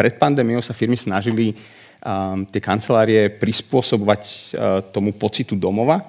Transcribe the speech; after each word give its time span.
pred 0.00 0.16
pandémiou 0.16 0.64
sa 0.64 0.72
firmy 0.72 0.96
snažili 0.96 1.52
tie 2.48 2.60
kancelárie 2.64 3.28
prispôsobovať 3.28 4.56
tomu 4.96 5.12
pocitu 5.12 5.52
domova. 5.52 6.08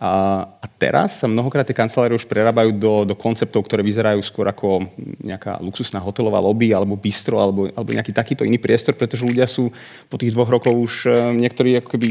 A, 0.00 0.48
teraz 0.80 1.20
sa 1.20 1.28
mnohokrát 1.28 1.64
tie 1.68 1.76
kancelárie 1.76 2.16
už 2.16 2.24
prerábajú 2.24 2.72
do, 2.72 3.04
do 3.04 3.12
konceptov, 3.12 3.68
ktoré 3.68 3.84
vyzerajú 3.84 4.24
skôr 4.24 4.48
ako 4.48 4.88
nejaká 5.20 5.60
luxusná 5.60 6.00
hotelová 6.00 6.40
lobby 6.40 6.72
alebo 6.72 6.96
bistro 6.96 7.36
alebo, 7.36 7.68
alebo 7.68 7.92
nejaký 7.92 8.12
takýto 8.16 8.48
iný 8.48 8.56
priestor, 8.56 8.96
pretože 8.96 9.28
ľudia 9.28 9.44
sú 9.44 9.68
po 10.08 10.16
tých 10.16 10.32
dvoch 10.32 10.48
rokoch 10.48 10.72
už 10.72 10.92
niektorí 11.36 11.84
ako 11.84 11.88
keby 11.96 12.06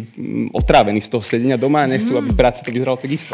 otrávení 0.54 1.02
z 1.02 1.10
toho 1.10 1.26
sedenia 1.26 1.58
doma 1.58 1.86
a 1.86 1.90
nechcú, 1.90 2.14
aby 2.22 2.30
práci 2.30 2.62
to 2.62 2.70
vyzeralo 2.70 2.98
tak 3.02 3.10
isto. 3.10 3.34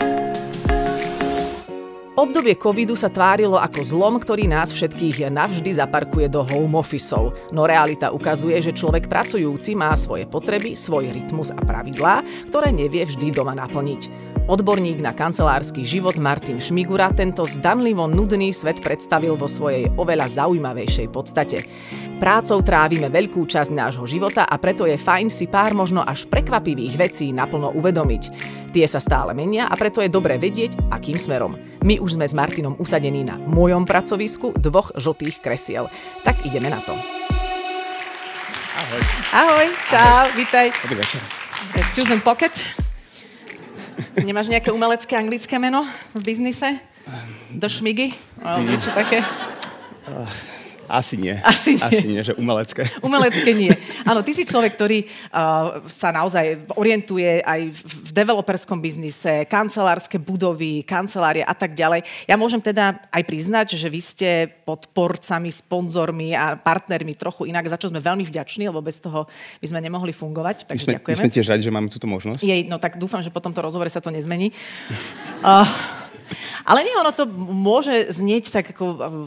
Obdobie 2.21 2.53
covidu 2.53 2.93
sa 2.93 3.09
tvárilo 3.09 3.57
ako 3.57 3.81
zlom, 3.81 4.21
ktorý 4.21 4.45
nás 4.45 4.69
všetkých 4.69 5.25
navždy 5.33 5.73
zaparkuje 5.73 6.29
do 6.29 6.45
home 6.45 6.77
officeov. 6.77 7.33
No 7.49 7.65
realita 7.65 8.13
ukazuje, 8.13 8.61
že 8.61 8.77
človek 8.77 9.09
pracujúci 9.09 9.73
má 9.73 9.89
svoje 9.97 10.29
potreby, 10.29 10.77
svoj 10.77 11.17
rytmus 11.17 11.49
a 11.49 11.57
pravidlá, 11.57 12.21
ktoré 12.45 12.69
nevie 12.69 13.09
vždy 13.09 13.33
doma 13.33 13.57
naplniť. 13.57 14.30
Odborník 14.49 15.05
na 15.05 15.13
kancelársky 15.13 15.85
život 15.85 16.17
Martin 16.17 16.57
Šmigura 16.57 17.13
tento 17.13 17.45
zdanlivo 17.45 18.09
nudný 18.09 18.49
svet 18.49 18.81
predstavil 18.81 19.37
vo 19.37 19.45
svojej 19.45 19.85
oveľa 20.01 20.25
zaujímavejšej 20.33 21.07
podstate. 21.13 21.61
Prácou 22.17 22.57
trávime 22.65 23.13
veľkú 23.13 23.45
časť 23.45 23.69
nášho 23.69 24.09
života 24.09 24.49
a 24.49 24.57
preto 24.57 24.89
je 24.89 24.97
fajn 24.97 25.29
si 25.29 25.45
pár 25.45 25.77
možno 25.77 26.01
až 26.01 26.25
prekvapivých 26.25 26.97
vecí 26.97 27.29
naplno 27.29 27.69
uvedomiť. 27.77 28.23
Tie 28.73 28.85
sa 28.89 28.97
stále 28.97 29.37
menia 29.37 29.69
a 29.69 29.77
preto 29.77 30.01
je 30.01 30.09
dobré 30.09 30.41
vedieť, 30.41 30.89
akým 30.89 31.21
smerom. 31.21 31.61
My 31.85 32.01
už 32.01 32.17
sme 32.17 32.25
s 32.25 32.33
Martinom 32.33 32.73
usadení 32.81 33.21
na 33.21 33.37
mojom 33.37 33.85
pracovisku 33.85 34.57
dvoch 34.57 34.89
žltých 34.97 35.37
kresiel. 35.37 35.85
Tak 36.25 36.49
ideme 36.49 36.73
na 36.73 36.81
to. 36.81 36.97
Ahoj. 38.73 39.01
Ahoj, 39.37 39.67
čau, 39.85 40.01
Ahoj. 40.01 40.33
vítaj. 40.33 40.73
Dobrý 40.81 40.97
večer. 40.97 41.21
Susan 41.93 42.25
Pocket. 42.25 42.89
Nemáš 44.21 44.51
nejaké 44.51 44.71
umelecké 44.71 45.13
anglické 45.17 45.55
meno 45.59 45.87
v 46.15 46.21
biznise? 46.23 46.79
Do 47.51 47.67
šmigy? 47.67 48.13
Alebo 48.39 48.71
niečo 48.71 48.91
také? 48.93 49.25
Asi 50.91 51.15
nie. 51.15 51.39
Asi 51.39 51.79
nie. 51.79 51.83
Asi 51.87 52.05
nie, 52.11 52.19
že 52.19 52.35
umelecké. 52.35 52.83
Umelecké 52.99 53.55
nie. 53.55 53.71
Áno, 54.03 54.19
ty 54.27 54.35
si 54.35 54.43
človek, 54.43 54.75
ktorý 54.75 55.07
uh, 55.07 55.87
sa 55.87 56.11
naozaj 56.11 56.67
orientuje 56.75 57.39
aj 57.39 57.71
v 57.71 58.09
developerskom 58.11 58.83
biznise, 58.83 59.47
kancelárske 59.47 60.19
budovy, 60.19 60.83
kancelárie 60.83 61.47
a 61.47 61.55
tak 61.55 61.79
ďalej. 61.79 62.03
Ja 62.27 62.35
môžem 62.35 62.59
teda 62.59 63.07
aj 63.07 63.23
priznať, 63.23 63.79
že 63.79 63.87
vy 63.87 64.01
ste 64.03 64.29
podporcami, 64.67 65.47
sponzormi 65.47 66.35
a 66.35 66.59
partnermi 66.59 67.15
trochu 67.15 67.47
inak, 67.47 67.71
za 67.71 67.79
čo 67.79 67.87
sme 67.87 68.03
veľmi 68.03 68.27
vďační, 68.27 68.67
lebo 68.67 68.83
bez 68.83 68.99
toho 68.99 69.31
by 69.63 69.67
sme 69.71 69.79
nemohli 69.79 70.11
fungovať. 70.11 70.67
My 70.67 70.75
Takže 70.75 70.83
sme, 70.83 70.91
my 70.91 70.97
ďakujeme. 70.99 71.21
sme 71.23 71.31
tiež 71.31 71.47
radi, 71.47 71.63
že 71.63 71.71
máme 71.71 71.87
túto 71.87 72.11
možnosť. 72.11 72.43
Jej, 72.43 72.67
no 72.67 72.83
tak 72.83 72.99
dúfam, 72.99 73.23
že 73.23 73.31
po 73.31 73.39
tomto 73.39 73.63
rozhovore 73.63 73.87
sa 73.87 74.03
to 74.03 74.11
nezmení. 74.11 74.51
Uh, 75.41 75.65
ale 76.69 76.85
nie, 76.85 76.93
ono 76.93 77.09
to 77.09 77.25
môže 77.33 78.13
znieť 78.13 78.53
tak 78.53 78.77
ako 78.77 78.85
uh, 78.93 79.25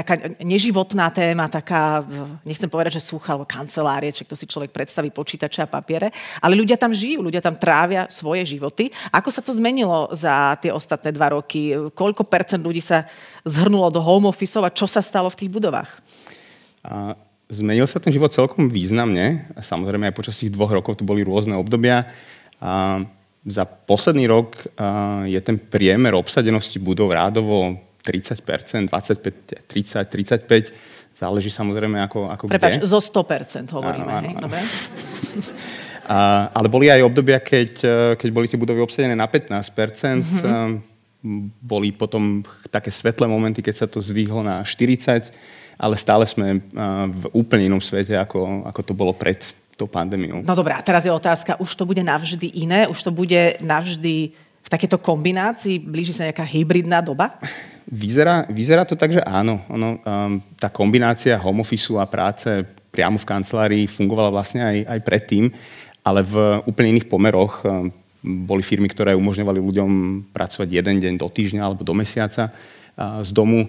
taká 0.00 0.32
neživotná 0.40 1.12
téma, 1.12 1.52
taká, 1.52 2.00
nechcem 2.48 2.72
povedať, 2.72 2.96
že 2.96 3.12
súcha, 3.12 3.36
alebo 3.36 3.44
kancelárie, 3.44 4.08
či 4.08 4.24
to 4.24 4.32
si 4.32 4.48
človek 4.48 4.72
predstaví 4.72 5.12
počítače 5.12 5.60
a 5.60 5.68
papiere, 5.68 6.08
ale 6.40 6.56
ľudia 6.56 6.80
tam 6.80 6.96
žijú, 6.96 7.20
ľudia 7.20 7.44
tam 7.44 7.60
trávia 7.60 8.08
svoje 8.08 8.48
životy. 8.48 8.88
Ako 9.12 9.28
sa 9.28 9.44
to 9.44 9.52
zmenilo 9.52 10.08
za 10.16 10.56
tie 10.64 10.72
ostatné 10.72 11.12
dva 11.12 11.36
roky? 11.36 11.76
Koľko 11.92 12.24
percent 12.24 12.64
ľudí 12.64 12.80
sa 12.80 13.04
zhrnulo 13.44 13.92
do 13.92 14.00
home 14.00 14.32
office 14.32 14.56
a 14.56 14.72
čo 14.72 14.88
sa 14.88 15.04
stalo 15.04 15.28
v 15.28 15.38
tých 15.44 15.52
budovách? 15.52 15.90
A 16.80 17.12
zmenil 17.52 17.84
sa 17.84 18.00
ten 18.00 18.08
život 18.08 18.32
celkom 18.32 18.72
významne. 18.72 19.52
Samozrejme 19.60 20.08
aj 20.08 20.16
počas 20.16 20.40
tých 20.40 20.54
dvoch 20.54 20.72
rokov 20.72 20.96
tu 20.96 21.04
boli 21.04 21.20
rôzne 21.20 21.58
obdobia. 21.58 22.08
A 22.56 23.04
za 23.44 23.64
posledný 23.64 24.28
rok 24.28 24.64
je 25.28 25.40
ten 25.40 25.56
priemer 25.56 26.12
obsadenosti 26.16 26.76
budov 26.80 27.12
rádovo 27.12 27.76
30%, 28.02 28.88
25, 28.88 29.68
30, 29.68 30.08
35. 30.08 31.20
Záleží 31.20 31.52
samozrejme 31.52 32.00
ako, 32.00 32.32
ako 32.32 32.44
Prepač, 32.48 32.80
kde. 32.80 32.88
zo 32.88 32.96
100% 32.96 33.68
hovoríme, 33.76 34.08
Áno, 34.08 34.18
áno, 34.24 34.28
áno. 34.40 34.44
Dobre? 34.48 34.60
A, 36.10 36.50
ale 36.50 36.66
boli 36.66 36.90
aj 36.90 37.06
obdobia, 37.06 37.38
keď, 37.38 37.70
e, 37.86 37.98
keď 38.18 38.28
boli 38.34 38.50
tie 38.50 38.58
budovy 38.58 38.82
obsadené 38.82 39.14
na 39.14 39.30
15%. 39.30 39.62
Mhm. 39.62 40.26
Mm-hmm. 40.26 40.70
Boli 41.62 41.94
potom 41.94 42.42
také 42.72 42.90
svetlé 42.90 43.30
momenty, 43.30 43.62
keď 43.62 43.74
sa 43.76 43.86
to 43.86 44.02
zvýhlo 44.02 44.42
na 44.42 44.64
40%, 44.66 45.30
ale 45.78 45.94
stále 45.94 46.26
sme 46.26 46.58
e, 46.58 46.60
v 47.14 47.24
úplne 47.30 47.70
inom 47.70 47.78
svete, 47.78 48.18
ako, 48.18 48.66
ako 48.66 48.80
to 48.82 48.92
bolo 48.96 49.14
pred 49.14 49.38
tou 49.78 49.86
pandémiou. 49.86 50.42
No 50.42 50.58
dobré, 50.58 50.74
a 50.74 50.82
teraz 50.82 51.06
je 51.06 51.12
otázka, 51.14 51.62
už 51.62 51.70
to 51.78 51.86
bude 51.86 52.02
navždy 52.02 52.58
iné? 52.58 52.90
Už 52.90 53.00
to 53.06 53.14
bude 53.14 53.56
navždy 53.62 54.34
v 54.36 54.68
takéto 54.68 54.98
kombinácii? 54.98 55.78
Blíži 55.78 56.12
sa 56.12 56.26
nejaká 56.26 56.42
hybridná 56.44 57.00
doba? 57.00 57.38
Vyzerá, 57.90 58.46
vyzerá 58.46 58.86
to 58.86 58.94
tak, 58.94 59.10
že 59.10 59.22
áno. 59.26 59.66
Ono, 59.66 59.98
um, 59.98 60.38
tá 60.54 60.70
kombinácia 60.70 61.34
home 61.34 61.66
office 61.66 61.90
a 61.98 62.06
práce 62.06 62.46
priamo 62.94 63.18
v 63.18 63.26
kancelárii 63.26 63.84
fungovala 63.90 64.30
vlastne 64.30 64.62
aj, 64.62 64.76
aj 64.86 65.00
predtým, 65.02 65.50
ale 66.06 66.22
v 66.22 66.62
úplne 66.70 66.94
iných 66.94 67.10
pomeroch. 67.10 67.66
Um, 67.66 67.90
boli 68.22 68.60
firmy, 68.62 68.86
ktoré 68.86 69.16
umožňovali 69.16 69.58
ľuďom 69.58 69.90
pracovať 70.30 70.68
jeden 70.68 70.96
deň 71.00 71.14
do 71.18 71.26
týždňa 71.26 71.66
alebo 71.66 71.82
do 71.82 71.96
mesiaca 71.96 72.52
uh, 72.52 73.24
z 73.26 73.30
domu. 73.34 73.66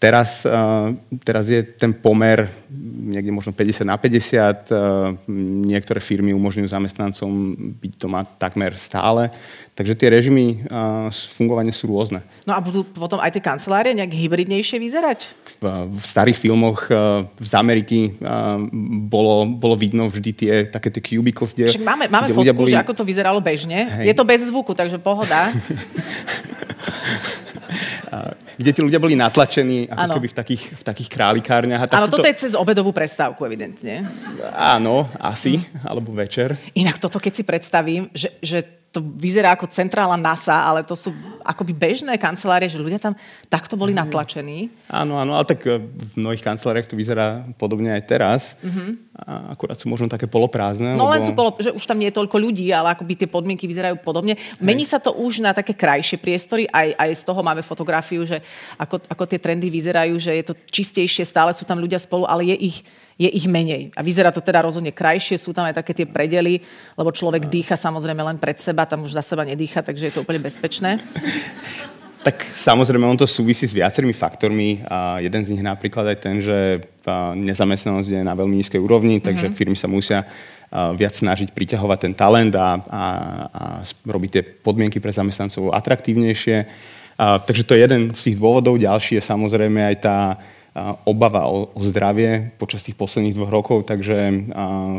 Teraz, 0.00 0.48
uh, 0.48 0.96
teraz 1.20 1.44
je 1.44 1.60
ten 1.60 1.92
pomer 1.92 2.48
niekde 3.04 3.28
možno 3.36 3.52
50 3.52 3.84
na 3.84 4.00
50. 4.00 4.72
Uh, 4.72 5.12
niektoré 5.68 6.00
firmy 6.00 6.32
umožňujú 6.32 6.72
zamestnancom 6.72 7.28
byť 7.76 7.92
doma 8.00 8.24
takmer 8.24 8.80
stále. 8.80 9.28
Takže 9.76 9.92
tie 10.00 10.08
režimy 10.08 10.64
uh, 10.72 11.12
fungovania 11.12 11.76
sú 11.76 11.92
rôzne. 11.92 12.24
No 12.48 12.56
a 12.56 12.64
budú 12.64 12.88
potom 12.88 13.20
aj 13.20 13.36
tie 13.36 13.44
kancelárie 13.44 13.92
nejak 13.92 14.08
hybridnejšie 14.08 14.80
vyzerať? 14.80 15.36
V, 15.60 16.00
starých 16.00 16.40
filmoch 16.40 16.88
z 17.36 17.52
Ameriky 17.52 18.16
bolo, 19.04 19.44
bolo 19.44 19.76
vidno 19.76 20.08
vždy 20.08 20.30
tie 20.32 20.52
také 20.64 20.88
tie 20.88 21.04
cubicles, 21.04 21.52
kde, 21.52 21.68
Však 21.68 21.84
máme, 21.84 22.08
máme 22.08 22.32
kde 22.32 22.40
fotku, 22.40 22.64
boli... 22.64 22.72
že 22.72 22.80
ako 22.80 22.96
to 22.96 23.04
vyzeralo 23.04 23.44
bežne. 23.44 24.00
Hej. 24.00 24.08
Je 24.08 24.14
to 24.16 24.24
bez 24.24 24.48
zvuku, 24.48 24.72
takže 24.72 24.96
pohoda. 24.96 25.52
kde 28.60 28.76
tí 28.76 28.80
ľudia 28.84 29.00
boli 29.00 29.16
natlačení 29.16 29.88
ako 29.88 30.04
Áno. 30.04 30.14
keby 30.20 30.28
v 30.28 30.36
takých, 30.36 30.62
v 30.76 30.82
takých 30.84 31.08
králikárniach. 31.08 31.88
Áno, 31.88 32.12
toto 32.12 32.28
je 32.28 32.36
cez 32.36 32.52
obedovú 32.52 32.92
prestávku, 32.92 33.40
evidentne. 33.48 34.04
Áno, 34.52 35.08
asi, 35.16 35.64
alebo 35.80 36.12
večer. 36.12 36.60
Inak 36.76 37.00
toto, 37.00 37.16
keď 37.16 37.32
si 37.32 37.42
predstavím, 37.48 38.12
že, 38.12 38.36
že 38.44 38.79
to 38.90 38.98
vyzerá 38.98 39.54
ako 39.54 39.70
centrála 39.70 40.18
NASA, 40.18 40.66
ale 40.66 40.82
to 40.82 40.98
sú 40.98 41.14
akoby 41.46 41.70
bežné 41.70 42.18
kancelárie, 42.18 42.66
že 42.66 42.74
ľudia 42.74 42.98
tam 42.98 43.14
takto 43.46 43.78
boli 43.78 43.94
Mhm. 43.94 43.98
natlačení. 44.02 44.66
Áno, 44.90 45.14
áno, 45.14 45.38
ale 45.38 45.46
tak 45.46 45.62
e, 45.62 45.78
v 45.78 46.14
mnohých 46.18 46.42
kanceláriách 46.42 46.90
to 46.90 46.98
vyzerá 46.98 47.46
podobne 47.54 47.94
aj 47.94 48.02
teraz. 48.02 48.40
A 49.14 49.54
akurát 49.54 49.78
sú 49.78 49.86
možno 49.86 50.10
také 50.10 50.26
poloprázdne. 50.26 50.98
No 50.98 51.06
lebo... 51.06 51.12
len 51.14 51.22
sú 51.22 51.32
polo, 51.38 51.54
že 51.62 51.70
už 51.70 51.86
tam 51.86 52.02
nie 52.02 52.10
je 52.10 52.18
toľko 52.18 52.34
ľudí, 52.42 52.66
ale 52.74 52.98
akoby 52.98 53.14
tie 53.14 53.28
podmienky 53.30 53.70
vyzerajú 53.70 54.02
podobne. 54.02 54.34
Mení 54.58 54.82
sa 54.82 54.98
to 54.98 55.14
už 55.14 55.38
na 55.38 55.54
také 55.54 55.70
krajšie 55.70 56.18
priestory, 56.18 56.66
aj, 56.66 56.98
aj 56.98 57.10
z 57.14 57.22
toho 57.22 57.40
máme 57.46 57.62
fotografiu, 57.62 58.26
že 58.26 58.42
ako, 58.74 59.06
ako 59.06 59.22
tie 59.30 59.38
trendy 59.38 59.70
vyzerajú, 59.70 60.18
že 60.18 60.34
je 60.34 60.44
to 60.50 60.54
čistejšie, 60.66 61.22
stále 61.22 61.54
sú 61.54 61.62
tam 61.62 61.78
ľudia 61.78 62.02
spolu, 62.02 62.26
ale 62.26 62.42
je 62.50 62.74
ich, 62.74 62.82
je 63.20 63.28
ich 63.28 63.44
menej. 63.44 63.92
A 63.92 64.00
vyzerá 64.00 64.32
to 64.32 64.40
teda 64.40 64.64
rozhodne 64.64 64.96
krajšie, 64.96 65.36
sú 65.36 65.52
tam 65.52 65.68
aj 65.68 65.76
také 65.76 65.92
tie 65.92 66.08
predely, 66.08 66.64
lebo 66.96 67.12
človek 67.12 67.52
dýcha 67.52 67.76
samozrejme 67.76 68.24
len 68.24 68.40
pred 68.40 68.56
seba, 68.56 68.88
tam 68.88 69.04
už 69.04 69.12
za 69.12 69.20
seba 69.20 69.44
nedýcha, 69.44 69.84
takže 69.84 70.08
je 70.08 70.12
to 70.16 70.24
úplne 70.24 70.40
bezpečné. 70.40 70.96
Tak 72.20 72.52
samozrejme, 72.52 73.08
on 73.08 73.16
to 73.16 73.24
súvisí 73.24 73.64
s 73.64 73.72
viacerými 73.72 74.12
faktormi 74.12 74.84
a 74.84 75.24
jeden 75.24 75.40
z 75.40 75.56
nich 75.56 75.64
napríklad 75.64 76.04
aj 76.04 76.18
ten, 76.20 76.36
že 76.44 76.84
nezamestnanosť 77.32 78.12
je 78.12 78.20
na 78.20 78.36
veľmi 78.36 78.60
nízkej 78.60 78.76
úrovni, 78.76 79.24
takže 79.24 79.48
mm-hmm. 79.48 79.56
firmy 79.56 79.72
sa 79.72 79.88
musia 79.88 80.28
viac 81.00 81.16
snažiť 81.16 81.48
priťahovať 81.56 81.98
ten 82.04 82.12
talent 82.12 82.52
a, 82.60 82.76
a, 82.76 83.02
a 83.48 83.62
robiť 84.04 84.30
tie 84.36 84.42
podmienky 84.44 85.00
pre 85.00 85.16
zamestnancov 85.16 85.72
atraktívnejšie. 85.72 86.56
A, 87.16 87.40
takže 87.40 87.64
to 87.64 87.72
je 87.72 87.88
jeden 87.88 88.12
z 88.12 88.20
tých 88.20 88.36
dôvodov. 88.36 88.76
Ďalší 88.76 89.16
je 89.16 89.24
samozrejme 89.24 89.80
aj 89.80 89.96
tá 90.04 90.16
obava 91.02 91.50
o, 91.50 91.66
o 91.74 91.80
zdravie 91.82 92.54
počas 92.54 92.86
tých 92.86 92.94
posledných 92.94 93.34
dvoch 93.34 93.50
rokov, 93.50 93.90
takže 93.90 94.46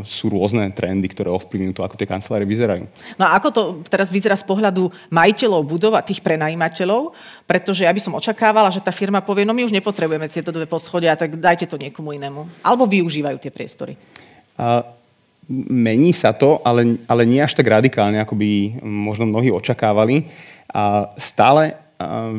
sú 0.04 0.28
rôzne 0.28 0.68
trendy, 0.76 1.08
ktoré 1.08 1.32
ovplyvňujú 1.32 1.74
to, 1.80 1.86
ako 1.88 1.96
tie 1.96 2.12
kancelárie 2.12 2.44
vyzerajú. 2.44 2.92
No 3.16 3.24
a 3.24 3.40
ako 3.40 3.50
to 3.56 3.62
teraz 3.88 4.12
vyzerá 4.12 4.36
z 4.36 4.44
pohľadu 4.44 4.92
majiteľov 5.08 5.64
budov 5.64 5.96
a 5.96 6.04
tých 6.04 6.20
prenajímateľov? 6.20 7.16
Pretože 7.48 7.88
ja 7.88 7.92
by 7.96 8.02
som 8.04 8.20
očakávala, 8.20 8.68
že 8.68 8.84
tá 8.84 8.92
firma 8.92 9.24
povie, 9.24 9.48
no 9.48 9.56
my 9.56 9.64
už 9.64 9.72
nepotrebujeme 9.72 10.28
tieto 10.28 10.52
dve 10.52 10.68
poschodia, 10.68 11.16
tak 11.16 11.40
dajte 11.40 11.72
to 11.72 11.80
niekomu 11.80 12.20
inému. 12.20 12.68
Alebo 12.68 12.84
využívajú 12.84 13.40
tie 13.40 13.52
priestory. 13.56 13.96
A, 14.60 14.84
mení 15.72 16.12
sa 16.12 16.36
to, 16.36 16.60
ale, 16.68 17.00
ale 17.08 17.24
nie 17.24 17.40
až 17.40 17.56
tak 17.56 17.72
radikálne, 17.72 18.20
ako 18.20 18.36
by 18.36 18.84
možno 18.84 19.24
mnohí 19.24 19.56
očakávali. 19.56 20.28
A 20.72 21.12
stále 21.16 21.80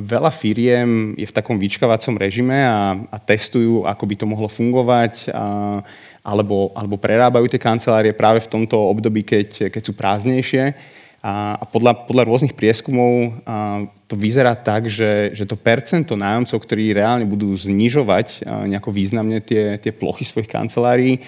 veľa 0.02 0.32
firiem 0.32 1.14
je 1.18 1.26
v 1.26 1.36
takom 1.36 1.56
vyčkávacom 1.58 2.14
režime 2.16 2.56
a, 2.56 2.96
a 3.10 3.16
testujú, 3.18 3.84
ako 3.84 4.04
by 4.06 4.14
to 4.18 4.26
mohlo 4.26 4.48
fungovať, 4.48 5.28
a, 5.30 5.80
alebo, 6.22 6.70
alebo 6.78 6.96
prerábajú 7.00 7.50
tie 7.50 7.60
kancelárie 7.60 8.14
práve 8.14 8.42
v 8.42 8.50
tomto 8.50 8.78
období, 8.78 9.26
keď, 9.26 9.72
keď 9.74 9.82
sú 9.82 9.92
prázdnejšie. 9.92 10.74
A, 11.22 11.54
a 11.54 11.64
podľa, 11.70 12.02
podľa 12.02 12.26
rôznych 12.26 12.58
prieskumov 12.58 13.42
a, 13.46 13.86
to 14.10 14.18
vyzerá 14.18 14.58
tak, 14.58 14.90
že, 14.90 15.30
že 15.32 15.46
to 15.46 15.54
percento 15.54 16.18
nájomcov, 16.18 16.58
ktorí 16.58 16.90
reálne 16.90 17.26
budú 17.26 17.54
znižovať 17.54 18.42
a, 18.42 18.66
nejako 18.66 18.90
významne 18.90 19.38
tie, 19.38 19.78
tie 19.78 19.92
plochy 19.94 20.26
svojich 20.26 20.50
kancelárií, 20.50 21.22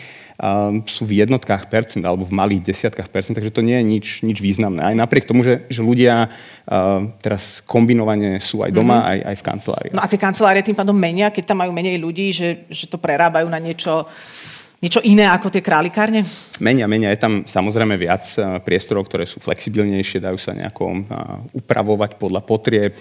sú 0.91 1.07
v 1.07 1.23
jednotkách 1.23 1.71
percent 1.71 2.03
alebo 2.03 2.27
v 2.27 2.35
malých 2.35 2.75
desiatkách 2.75 3.07
percent, 3.07 3.39
takže 3.39 3.55
to 3.55 3.63
nie 3.63 3.79
je 3.79 3.85
nič, 3.87 4.07
nič 4.27 4.39
významné. 4.43 4.83
Aj 4.83 4.97
napriek 4.99 5.31
tomu, 5.31 5.47
že, 5.47 5.63
že 5.71 5.79
ľudia 5.79 6.27
teraz 7.23 7.63
kombinovane 7.63 8.43
sú 8.43 8.67
aj 8.67 8.75
doma, 8.75 8.99
mm-hmm. 8.99 9.13
aj, 9.15 9.19
aj 9.31 9.37
v 9.39 9.47
kancelárii. 9.47 9.93
No 9.95 10.03
a 10.03 10.11
tie 10.11 10.19
kancelárie 10.19 10.67
tým 10.67 10.75
pádom 10.75 10.97
menia, 10.99 11.31
keď 11.31 11.55
tam 11.55 11.63
majú 11.63 11.71
menej 11.71 12.03
ľudí, 12.03 12.35
že, 12.35 12.67
že 12.67 12.91
to 12.91 12.99
prerábajú 12.99 13.47
na 13.47 13.63
niečo 13.63 14.11
niečo 14.85 15.01
iné 15.01 15.25
ako 15.25 15.49
tie 15.49 15.65
králikárne? 15.65 16.29
Menia, 16.61 16.85
menia. 16.85 17.09
Je 17.09 17.17
tam 17.17 17.49
samozrejme 17.49 17.97
viac 17.97 18.21
priestorov, 18.69 19.09
ktoré 19.09 19.25
sú 19.25 19.41
flexibilnejšie, 19.41 20.21
dajú 20.21 20.37
sa 20.37 20.53
nejako 20.53 21.09
upravovať 21.57 22.21
podľa 22.21 22.45
potrieb 22.45 22.93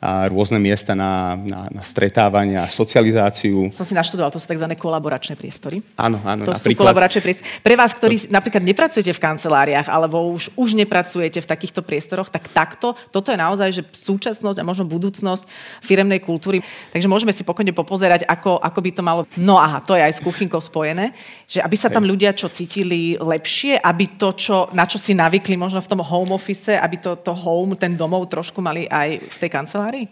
rôzne 0.00 0.56
miesta 0.56 0.96
na, 0.96 1.36
na, 1.36 1.68
na 1.68 1.82
stretávanie 1.84 2.56
a 2.56 2.72
socializáciu. 2.72 3.68
Som 3.68 3.84
si 3.84 3.92
naštudoval, 3.92 4.32
to 4.32 4.40
sú 4.40 4.48
tzv. 4.48 4.64
kolaboračné 4.80 5.36
priestory. 5.36 5.84
Áno, 6.00 6.16
áno. 6.24 6.48
To 6.48 6.56
sú 6.56 6.72
kolaboračné 6.72 7.20
priestory. 7.20 7.44
Pre 7.60 7.74
vás, 7.76 7.92
ktorí 7.92 8.16
to... 8.24 8.32
napríklad 8.32 8.64
nepracujete 8.64 9.12
v 9.12 9.20
kanceláriách 9.20 9.92
alebo 9.92 10.32
už, 10.32 10.56
už 10.56 10.72
nepracujete 10.72 11.44
v 11.44 11.46
takýchto 11.46 11.84
priestoroch, 11.84 12.32
tak 12.32 12.48
takto, 12.48 12.96
toto 13.12 13.28
je 13.28 13.36
naozaj 13.36 13.68
že 13.76 13.82
súčasnosť 13.92 14.64
a 14.64 14.64
možno 14.64 14.88
budúcnosť 14.88 15.44
firemnej 15.84 16.24
kultúry. 16.24 16.64
Takže 16.96 17.04
môžeme 17.04 17.36
si 17.36 17.44
pokojne 17.44 17.76
popozerať, 17.76 18.24
ako, 18.24 18.56
ako 18.56 18.78
by 18.80 18.90
to 18.96 19.02
malo... 19.04 19.28
No 19.36 19.60
aha, 19.60 19.84
to 19.84 20.00
je 20.00 20.00
aj 20.00 20.16
s 20.16 20.24
kuchynkou 20.24 20.64
spojené, 20.64 21.12
že 21.44 21.60
aby 21.60 21.76
sa 21.76 21.92
tam 21.92 22.08
ľudia 22.08 22.32
čo 22.32 22.48
cítili 22.48 23.20
lepšie, 23.20 23.76
aby 23.76 24.16
to, 24.16 24.32
čo, 24.32 24.72
na 24.72 24.88
čo 24.88 24.96
si 24.96 25.12
navykli 25.12 25.60
možno 25.60 25.84
v 25.84 25.90
tom 25.92 26.00
home 26.00 26.32
office, 26.32 26.72
aby 26.72 26.96
to, 26.96 27.20
to 27.20 27.36
home, 27.36 27.76
ten 27.76 28.00
domov 28.00 28.32
trošku 28.32 28.64
mali 28.64 28.88
aj 28.88 29.28
v 29.28 29.36
tej 29.36 29.50
kancelárii 29.52 29.89
tvári? 29.90 30.06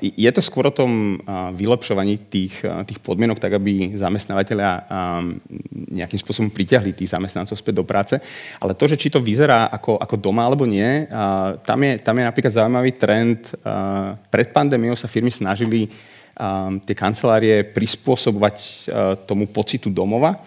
Je 0.00 0.30
to 0.30 0.38
skôr 0.38 0.70
o 0.70 0.74
tom 0.74 1.18
vylepšovaní 1.58 2.30
tých, 2.30 2.62
tých 2.62 3.00
podmienok, 3.02 3.42
tak 3.42 3.58
aby 3.58 3.98
zamestnávateľia 3.98 4.86
nejakým 5.90 6.20
spôsobom 6.22 6.54
pritiahli 6.54 6.94
tých 6.94 7.10
zamestnancov 7.10 7.58
späť 7.58 7.82
do 7.82 7.84
práce. 7.84 8.14
Ale 8.62 8.78
to, 8.78 8.86
že 8.86 8.96
či 8.96 9.10
to 9.10 9.18
vyzerá 9.18 9.66
ako, 9.74 9.98
ako 9.98 10.14
doma 10.14 10.46
alebo 10.46 10.64
nie, 10.64 11.10
tam 11.66 11.78
je, 11.82 11.92
tam 11.98 12.14
je 12.14 12.24
napríklad 12.24 12.52
zaujímavý 12.54 12.92
trend. 12.94 13.50
Pred 14.30 14.48
pandémiou 14.54 14.94
sa 14.94 15.10
firmy 15.10 15.34
snažili 15.34 15.90
tie 16.86 16.96
kancelárie 16.98 17.62
prispôsobovať 17.62 18.90
tomu 19.26 19.50
pocitu 19.50 19.90
domova 19.90 20.38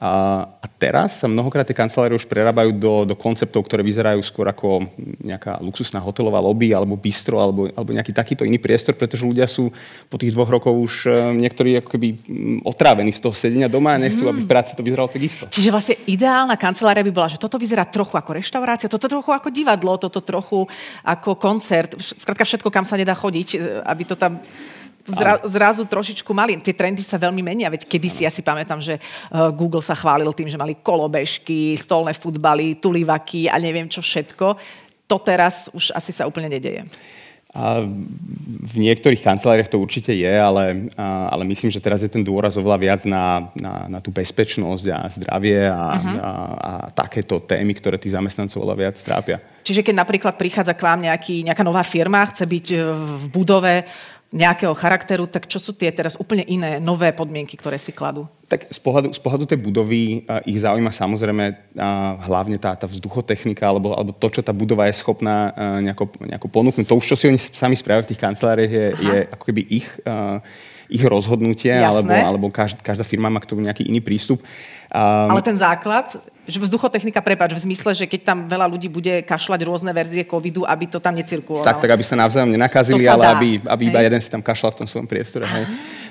a, 0.00 0.48
a 0.48 0.66
teraz 0.80 1.20
sa 1.20 1.28
mnohokrát 1.28 1.68
tie 1.68 1.76
kancelárie 1.76 2.16
už 2.16 2.24
prerábajú 2.24 2.72
do, 2.72 3.04
do 3.04 3.12
konceptov, 3.12 3.68
ktoré 3.68 3.84
vyzerajú 3.84 4.24
skôr 4.24 4.48
ako 4.48 4.88
nejaká 5.20 5.60
luxusná 5.60 6.00
hotelová 6.00 6.40
lobby 6.40 6.72
alebo 6.72 6.96
bistro 6.96 7.36
alebo, 7.36 7.68
alebo 7.68 7.92
nejaký 7.92 8.16
takýto 8.16 8.48
iný 8.48 8.56
priestor, 8.56 8.96
pretože 8.96 9.28
ľudia 9.28 9.44
sú 9.44 9.68
po 10.08 10.16
tých 10.16 10.32
dvoch 10.32 10.48
rokoch 10.48 10.72
už 10.72 11.04
e, 11.04 11.36
niektorí 11.44 11.84
ako 11.84 11.88
keby 11.92 12.08
otrávení 12.64 13.12
z 13.12 13.20
toho 13.20 13.36
sedenia 13.36 13.68
doma 13.68 14.00
a 14.00 14.00
nechcú, 14.00 14.24
mm. 14.24 14.30
aby 14.32 14.40
v 14.40 14.48
práci 14.48 14.72
to 14.72 14.80
vyzeralo 14.80 15.12
tak 15.12 15.20
isto. 15.20 15.44
Čiže 15.52 15.68
vlastne 15.68 16.00
ideálna 16.08 16.56
kancelária 16.56 17.04
by 17.04 17.12
bola, 17.12 17.28
že 17.28 17.36
toto 17.36 17.60
vyzerá 17.60 17.84
trochu 17.84 18.16
ako 18.16 18.40
reštaurácia, 18.40 18.88
toto 18.88 19.04
trochu 19.04 19.36
ako 19.36 19.52
divadlo, 19.52 20.00
toto 20.00 20.24
trochu 20.24 20.64
ako 21.04 21.36
koncert, 21.36 22.00
skrátka 22.00 22.48
všetko, 22.48 22.72
kam 22.72 22.88
sa 22.88 22.96
nedá 22.96 23.12
chodiť, 23.12 23.48
e, 23.52 23.84
aby 23.84 24.08
to 24.08 24.16
tam 24.16 24.40
zra, 25.06 25.40
zrazu 25.44 25.82
trošičku 25.86 26.30
mali. 26.34 26.58
Tie 26.60 26.76
trendy 26.76 27.00
sa 27.00 27.20
veľmi 27.20 27.40
menia, 27.40 27.72
veď 27.72 27.88
kedysi 27.88 28.26
ja 28.26 28.32
si 28.32 28.44
pamätám, 28.44 28.80
že 28.82 28.98
uh, 28.98 29.48
Google 29.54 29.84
sa 29.84 29.96
chválil 29.96 30.30
tým, 30.36 30.48
že 30.50 30.60
mali 30.60 30.76
kolobežky, 30.80 31.76
stolné 31.78 32.12
futbaly, 32.16 32.76
tulivaky 32.76 33.48
a 33.48 33.56
neviem 33.56 33.88
čo 33.88 34.04
všetko. 34.04 34.56
To 35.10 35.16
teraz 35.18 35.72
už 35.72 35.90
asi 35.96 36.12
sa 36.14 36.28
úplne 36.28 36.52
nedeje. 36.52 36.86
A 37.50 37.82
v 38.70 38.76
niektorých 38.78 39.26
kanceláriách 39.26 39.74
to 39.74 39.82
určite 39.82 40.14
je, 40.14 40.34
ale, 40.38 40.86
a, 40.94 41.34
ale 41.34 41.42
myslím, 41.50 41.66
že 41.66 41.82
teraz 41.82 41.98
je 41.98 42.06
ten 42.06 42.22
dôraz 42.22 42.54
oveľa 42.54 42.78
viac 42.78 43.02
na, 43.10 43.50
na, 43.58 43.90
na 43.90 43.98
tú 43.98 44.14
bezpečnosť 44.14 44.86
a 44.94 45.10
zdravie 45.10 45.66
a, 45.66 45.74
uh-huh. 45.74 46.14
a, 46.14 46.30
a 46.62 46.72
takéto 46.94 47.42
témy, 47.42 47.74
ktoré 47.74 47.98
tých 47.98 48.14
zamestnancov 48.14 48.62
oveľa 48.62 48.78
viac 48.86 48.96
trápia. 49.02 49.42
Čiže 49.66 49.82
keď 49.82 49.94
napríklad 49.98 50.38
prichádza 50.38 50.78
k 50.78 50.86
vám 50.86 51.02
nejaký, 51.02 51.42
nejaká 51.42 51.66
nová 51.66 51.82
firma, 51.82 52.22
chce 52.30 52.46
byť 52.46 52.66
v 53.18 53.24
budove, 53.34 53.82
nejakého 54.30 54.70
charakteru, 54.78 55.26
tak 55.26 55.50
čo 55.50 55.58
sú 55.58 55.74
tie 55.74 55.90
teraz 55.90 56.14
úplne 56.14 56.46
iné, 56.46 56.78
nové 56.78 57.10
podmienky, 57.10 57.58
ktoré 57.58 57.82
si 57.82 57.90
kladú? 57.90 58.30
Tak 58.46 58.70
z 58.70 58.78
pohľadu, 58.78 59.10
z 59.10 59.18
pohľadu 59.18 59.44
tej 59.50 59.58
budovy 59.58 60.22
uh, 60.22 60.38
ich 60.46 60.62
zaujíma 60.62 60.94
samozrejme 60.94 61.44
uh, 61.50 62.14
hlavne 62.30 62.54
tá, 62.62 62.78
tá 62.78 62.86
vzduchotechnika 62.86 63.66
alebo, 63.66 63.90
alebo 63.90 64.14
to, 64.14 64.30
čo 64.30 64.42
tá 64.46 64.54
budova 64.54 64.86
je 64.86 65.02
schopná 65.02 65.50
uh, 65.50 65.82
nejako, 65.82 66.14
nejako 66.30 66.46
ponúknuť. 66.46 66.86
To 66.86 66.98
už, 67.02 67.10
čo 67.10 67.16
si 67.18 67.26
oni 67.26 67.42
sami 67.42 67.74
spravia 67.74 68.06
v 68.06 68.10
tých 68.14 68.22
kanceláriách, 68.22 68.70
je, 68.70 68.86
je 69.02 69.18
ako 69.34 69.44
keby 69.50 69.62
ich, 69.66 69.86
uh, 70.06 70.38
ich 70.86 71.02
rozhodnutie, 71.02 71.74
alebo, 71.74 72.14
alebo 72.14 72.46
každá, 72.54 72.78
každá 72.78 73.02
firma 73.02 73.34
má 73.34 73.42
k 73.42 73.50
tomu 73.50 73.66
nejaký 73.66 73.82
iný 73.90 73.98
prístup. 73.98 74.46
Um, 74.90 75.30
Ale 75.34 75.42
ten 75.42 75.58
základ 75.58 76.18
že 76.50 76.58
vzduchotechnika, 76.58 77.22
prepač, 77.22 77.54
v 77.54 77.62
zmysle, 77.70 77.94
že 77.94 78.04
keď 78.10 78.20
tam 78.26 78.38
veľa 78.50 78.66
ľudí 78.66 78.90
bude 78.90 79.22
kašľať 79.22 79.60
rôzne 79.62 79.94
verzie 79.94 80.26
covidu, 80.26 80.66
aby 80.66 80.84
to 80.90 80.98
tam 80.98 81.14
necirkulovalo. 81.14 81.66
Tak, 81.66 81.78
tak 81.78 81.90
aby 81.94 82.04
sa 82.04 82.18
navzájom 82.18 82.50
nenakazili, 82.50 83.06
ale 83.06 83.24
aby, 83.30 83.48
aby 83.62 83.82
iba 83.88 84.00
jeden 84.02 84.20
si 84.20 84.28
tam 84.28 84.42
kašľal 84.42 84.74
v 84.74 84.78
tom 84.84 84.88
svojom 84.90 85.06
priestore. 85.06 85.46
Hej. 85.46 85.64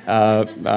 A, 0.09 0.41
a, 0.65 0.75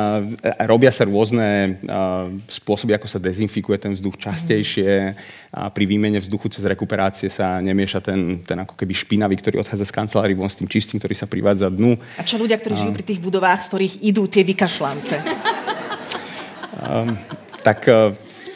a 0.60 0.62
robia 0.68 0.92
sa 0.92 1.08
rôzne 1.08 1.80
a, 1.88 2.28
spôsoby, 2.50 2.92
ako 2.92 3.08
sa 3.08 3.16
dezinfikuje 3.16 3.80
ten 3.80 3.94
vzduch 3.96 4.20
častejšie. 4.20 5.16
A 5.54 5.72
pri 5.72 5.84
výmene 5.88 6.20
vzduchu 6.20 6.52
cez 6.52 6.64
rekuperácie 6.66 7.32
sa 7.32 7.62
nemieša 7.62 8.04
ten, 8.04 8.44
ten 8.44 8.58
ako 8.60 8.76
keby 8.76 8.92
špinavý, 8.92 9.40
ktorý 9.40 9.64
odchádza 9.64 9.88
z 9.88 9.96
kancelárii 9.96 10.36
von 10.36 10.50
s 10.50 10.58
tým 10.58 10.68
čistým, 10.68 11.00
ktorý 11.00 11.14
sa 11.16 11.24
privádza 11.24 11.72
dnu. 11.72 11.96
A 12.18 12.24
čo 12.26 12.36
ľudia, 12.36 12.60
ktorí 12.60 12.74
a... 12.76 12.80
žijú 12.84 12.92
pri 12.92 13.04
tých 13.08 13.20
budovách, 13.22 13.60
z 13.64 13.68
ktorých 13.72 13.94
idú 14.04 14.28
tie 14.28 14.42
vykašľance? 14.44 15.14
Um, 16.82 17.14
tak 17.62 17.86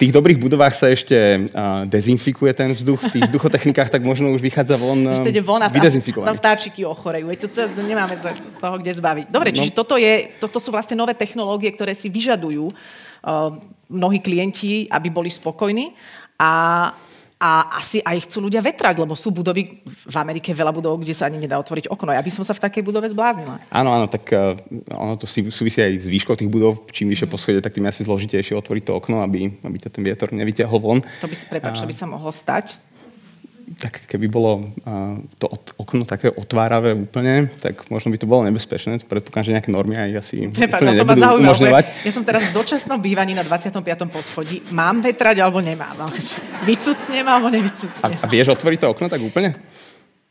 tých 0.05 0.13
dobrých 0.13 0.39
budovách 0.41 0.75
sa 0.77 0.93
ešte 0.93 1.17
uh, 1.17 1.89
dezinfikuje 1.89 2.53
ten 2.53 2.71
vzduch, 2.73 3.01
v 3.01 3.13
tých 3.17 3.33
vzduchotechnikách 3.33 3.89
tak 3.89 4.03
možno 4.05 4.33
už 4.37 4.45
vychádza 4.45 4.77
von, 4.77 5.09
um, 5.09 5.25
von 5.41 5.63
a. 5.65 5.73
Tam 5.73 6.37
vtáčiky 6.37 6.85
ochorejú, 6.85 7.33
to, 7.41 7.49
to, 7.49 7.61
to 7.73 7.81
nemáme 7.81 8.13
sa 8.21 8.35
toho 8.35 8.77
kde 8.77 8.93
zbaviť. 8.93 9.27
Dobre, 9.33 9.51
no. 9.53 9.57
čiže 9.57 9.73
toto, 9.73 9.97
je, 9.97 10.33
toto 10.37 10.61
sú 10.61 10.69
vlastne 10.69 11.01
nové 11.01 11.17
technológie, 11.17 11.73
ktoré 11.73 11.97
si 11.97 12.13
vyžadujú 12.13 12.69
uh, 12.69 13.57
mnohí 13.89 14.21
klienti, 14.21 14.85
aby 14.91 15.09
boli 15.09 15.33
spokojní. 15.33 15.97
A 16.37 16.93
a 17.37 17.77
asi 17.77 18.01
aj 18.01 18.25
chcú 18.25 18.49
ľudia 18.49 18.65
vetrať, 18.65 18.97
lebo 18.97 19.13
sú 19.13 19.29
budovy, 19.29 19.85
v 19.85 20.17
Amerike 20.17 20.57
veľa 20.57 20.73
budov, 20.73 20.97
kde 20.97 21.13
sa 21.13 21.29
ani 21.29 21.37
nedá 21.37 21.61
otvoriť 21.61 21.93
okno. 21.93 22.17
Ja 22.17 22.25
by 22.25 22.33
som 22.33 22.49
sa 22.49 22.57
v 22.57 22.65
takej 22.65 22.81
budove 22.81 23.05
zbláznila. 23.13 23.61
Áno, 23.69 23.93
áno, 23.93 24.09
tak 24.09 24.33
uh, 24.33 24.57
ono 24.89 25.21
to 25.21 25.29
súvisí 25.29 25.85
aj 25.85 26.01
s 26.01 26.07
výškou 26.09 26.33
tých 26.33 26.49
budov. 26.49 26.89
Čím 26.89 27.13
vyššie 27.13 27.29
mm. 27.29 27.35
poschodie, 27.37 27.61
tak 27.61 27.77
tým 27.77 27.85
asi 27.85 28.09
zložitejšie 28.09 28.57
otvoriť 28.57 28.89
to 28.89 28.93
okno, 28.97 29.21
aby, 29.21 29.53
aby 29.53 29.77
ťa 29.77 29.91
ten 29.93 30.01
vietor 30.01 30.33
nevyťahol 30.33 30.81
von. 30.81 31.05
To 31.21 31.29
by, 31.29 31.37
prepáč, 31.53 31.85
to 31.85 31.89
by 31.89 31.97
sa 31.97 32.09
mohlo 32.09 32.33
stať 32.33 32.81
tak 33.67 34.07
keby 34.07 34.31
bolo 34.31 34.71
to 35.43 35.51
okno 35.75 36.07
také 36.07 36.31
otváravé 36.31 36.95
úplne, 36.95 37.51
tak 37.59 37.91
možno 37.91 38.15
by 38.15 38.19
to 38.23 38.31
bolo 38.31 38.47
nebezpečné. 38.47 39.03
Predpokladám, 39.03 39.47
že 39.47 39.55
nejaké 39.59 39.71
normy 39.75 39.99
aj 39.99 40.11
asi 40.23 40.37
Prepač, 40.55 40.81
úplne 40.81 40.95
no 40.95 41.01
nebudú 41.03 41.21
zaujímavé. 41.21 41.43
umožňovať. 41.51 41.87
Ja 42.07 42.13
som 42.15 42.23
teraz 42.23 42.43
v 42.47 42.53
dočasnom 42.55 42.99
bývaní 43.03 43.35
na 43.35 43.43
25. 43.43 43.83
poschodí. 44.07 44.63
Mám 44.71 45.03
vetrať 45.03 45.43
alebo 45.43 45.59
nemám? 45.59 46.07
Vycucnem 46.63 47.27
alebo 47.27 47.51
nevycucnem? 47.51 48.23
A, 48.23 48.23
a 48.23 48.27
vieš 48.31 48.55
otvoriť 48.55 48.79
to 48.79 48.89
okno 48.95 49.11
tak 49.11 49.19
úplne? 49.19 49.59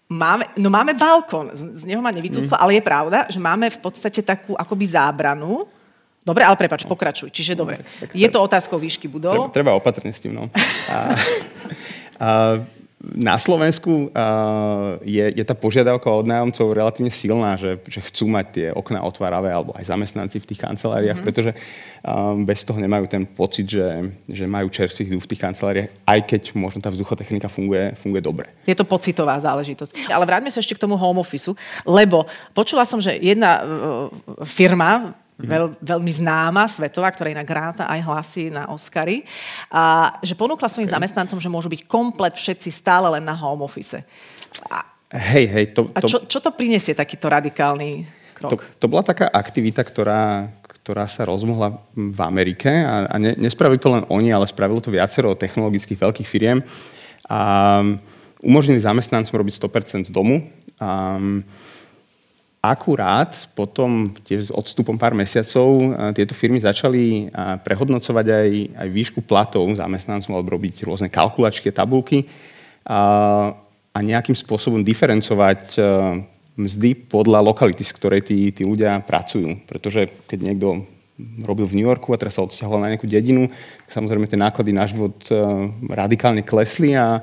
Máme, 0.07 0.47
no 0.55 0.69
máme 0.69 0.93
balkón, 0.95 1.51
z, 1.57 1.81
z 1.81 1.83
neho 1.89 1.97
ma 1.97 2.13
nevycúclo, 2.13 2.55
mm. 2.55 2.61
ale 2.61 2.77
je 2.77 2.83
pravda, 2.85 3.19
že 3.25 3.41
máme 3.41 3.73
v 3.73 3.79
podstate 3.81 4.21
takú 4.21 4.55
akoby 4.55 4.85
zábranu, 4.85 5.65
Dobre, 6.25 6.41
ale 6.41 6.57
prepač, 6.57 6.89
pokračuj. 6.89 7.29
Čiže 7.29 7.53
dobre, 7.53 7.77
no, 7.77 7.85
tak, 7.85 8.09
tak, 8.09 8.17
je 8.17 8.25
to 8.33 8.41
otázkou 8.41 8.81
výšky 8.81 9.05
budov. 9.05 9.53
Treba, 9.53 9.69
treba 9.69 9.71
opatrne 9.77 10.09
s 10.09 10.17
tým, 10.17 10.33
no. 10.33 10.49
A, 10.89 10.97
a, 12.17 12.65
na 13.13 13.37
Slovensku 13.37 14.09
uh, 14.09 14.97
je, 15.05 15.21
je 15.37 15.43
tá 15.45 15.53
požiadavka 15.53 16.09
od 16.09 16.25
nájomcov 16.25 16.73
relatívne 16.73 17.13
silná, 17.13 17.53
že, 17.53 17.77
že 17.85 18.01
chcú 18.01 18.25
mať 18.31 18.45
tie 18.49 18.67
okná 18.73 19.05
otváravé, 19.05 19.53
alebo 19.53 19.77
aj 19.77 19.85
zamestnanci 19.85 20.41
v 20.41 20.49
tých 20.49 20.63
kanceláriách, 20.65 21.21
mm-hmm. 21.21 21.27
pretože 21.27 21.51
um, 22.01 22.41
bez 22.41 22.65
toho 22.65 22.81
nemajú 22.81 23.05
ten 23.05 23.23
pocit, 23.29 23.69
že, 23.69 24.09
že 24.25 24.49
majú 24.49 24.73
čerstvý 24.73 25.13
vzduch 25.13 25.23
v 25.27 25.31
tých 25.35 25.43
kanceláriách, 25.43 25.89
aj 26.07 26.19
keď 26.25 26.41
možno 26.57 26.81
tá 26.81 26.89
vzduchotechnika 26.89 27.45
funguje, 27.45 27.93
funguje 27.93 28.21
dobre. 28.25 28.47
Je 28.65 28.73
to 28.73 28.87
pocitová 28.87 29.37
záležitosť. 29.37 30.09
Ale 30.09 30.25
vráťme 30.25 30.49
sa 30.49 30.63
ešte 30.63 30.73
k 30.73 30.81
tomu 30.81 30.97
home 30.97 31.21
office, 31.21 31.53
lebo 31.85 32.25
počula 32.57 32.87
som, 32.87 32.97
že 32.97 33.13
jedna 33.21 33.61
uh, 33.61 33.65
firma. 34.47 35.13
Veľ, 35.39 35.75
veľmi 35.83 36.11
známa, 36.15 36.67
svetová, 36.71 37.11
ktorá 37.11 37.31
inak 37.31 37.49
ráta 37.51 37.83
aj 37.91 37.99
hlasy 38.07 38.43
na 38.47 38.71
Oscary, 38.71 39.27
a 39.67 40.15
že 40.23 40.35
ponúkla 40.35 40.71
svojim 40.71 40.87
zamestnancom, 40.87 41.39
že 41.39 41.51
môžu 41.51 41.67
byť 41.67 41.81
komplet 41.87 42.35
všetci 42.35 42.71
stále 42.71 43.11
len 43.19 43.23
na 43.27 43.35
home 43.35 43.67
office. 43.67 43.99
A, 44.71 44.87
hej, 45.11 45.45
hej. 45.51 45.65
To, 45.75 45.91
to, 45.91 45.95
a 45.95 45.99
čo, 46.07 46.17
čo 46.23 46.39
to 46.39 46.55
prinesie 46.55 46.95
takýto 46.95 47.27
radikálny 47.27 48.07
krok? 48.35 48.49
To, 48.55 48.55
to 48.79 48.85
bola 48.87 49.03
taká 49.03 49.27
aktivita, 49.27 49.83
ktorá, 49.83 50.47
ktorá 50.63 51.07
sa 51.11 51.27
rozmohla 51.27 51.83
v 51.95 52.19
Amerike 52.23 52.71
a, 52.71 53.03
a 53.03 53.15
ne, 53.19 53.35
nespravili 53.35 53.79
to 53.79 53.91
len 53.91 54.07
oni, 54.07 54.31
ale 54.31 54.47
spravilo 54.47 54.79
to 54.79 54.95
viacero 54.95 55.35
technologických 55.35 55.99
veľkých 55.99 56.27
firiem 56.27 56.63
a 57.25 57.81
umožnili 58.45 58.77
zamestnancom 58.77 59.33
robiť 59.33 59.53
100% 59.57 60.07
z 60.07 60.11
domu. 60.13 60.47
A, 60.79 61.19
Akurát 62.65 63.29
potom, 63.53 64.09
tiež 64.25 64.49
s 64.49 64.51
odstupom 64.51 64.97
pár 64.97 65.13
mesiacov, 65.13 65.93
tieto 66.17 66.33
firmy 66.33 66.57
začali 66.57 67.29
prehodnocovať 67.61 68.25
aj, 68.25 68.49
aj 68.73 68.87
výšku 68.89 69.21
platov 69.21 69.69
zamestnancom 69.77 70.33
alebo 70.33 70.57
robiť 70.57 70.81
rôzne 70.81 71.13
kalkulačky, 71.13 71.69
tabulky 71.69 72.25
a, 72.81 73.53
a 73.93 73.97
nejakým 74.01 74.33
spôsobom 74.33 74.81
diferencovať 74.81 75.77
mzdy 76.57 77.05
podľa 77.05 77.45
lokality, 77.45 77.85
z 77.85 77.93
ktorej 77.93 78.21
tí, 78.25 78.49
tí 78.49 78.65
ľudia 78.65 78.97
pracujú. 79.05 79.61
Pretože 79.69 80.09
keď 80.25 80.39
niekto 80.41 80.89
robil 81.45 81.69
v 81.69 81.77
New 81.77 81.87
Yorku 81.87 82.11
a 82.11 82.19
teraz 82.19 82.33
sa 82.33 82.43
odsťahoval 82.43 82.81
na 82.81 82.89
nejakú 82.91 83.05
dedinu, 83.05 83.47
tak 83.85 83.91
samozrejme 83.93 84.25
tie 84.25 84.41
náklady 84.41 84.71
na 84.73 84.89
život 84.89 85.15
radikálne 85.85 86.41
klesli 86.41 86.97
a, 86.97 87.21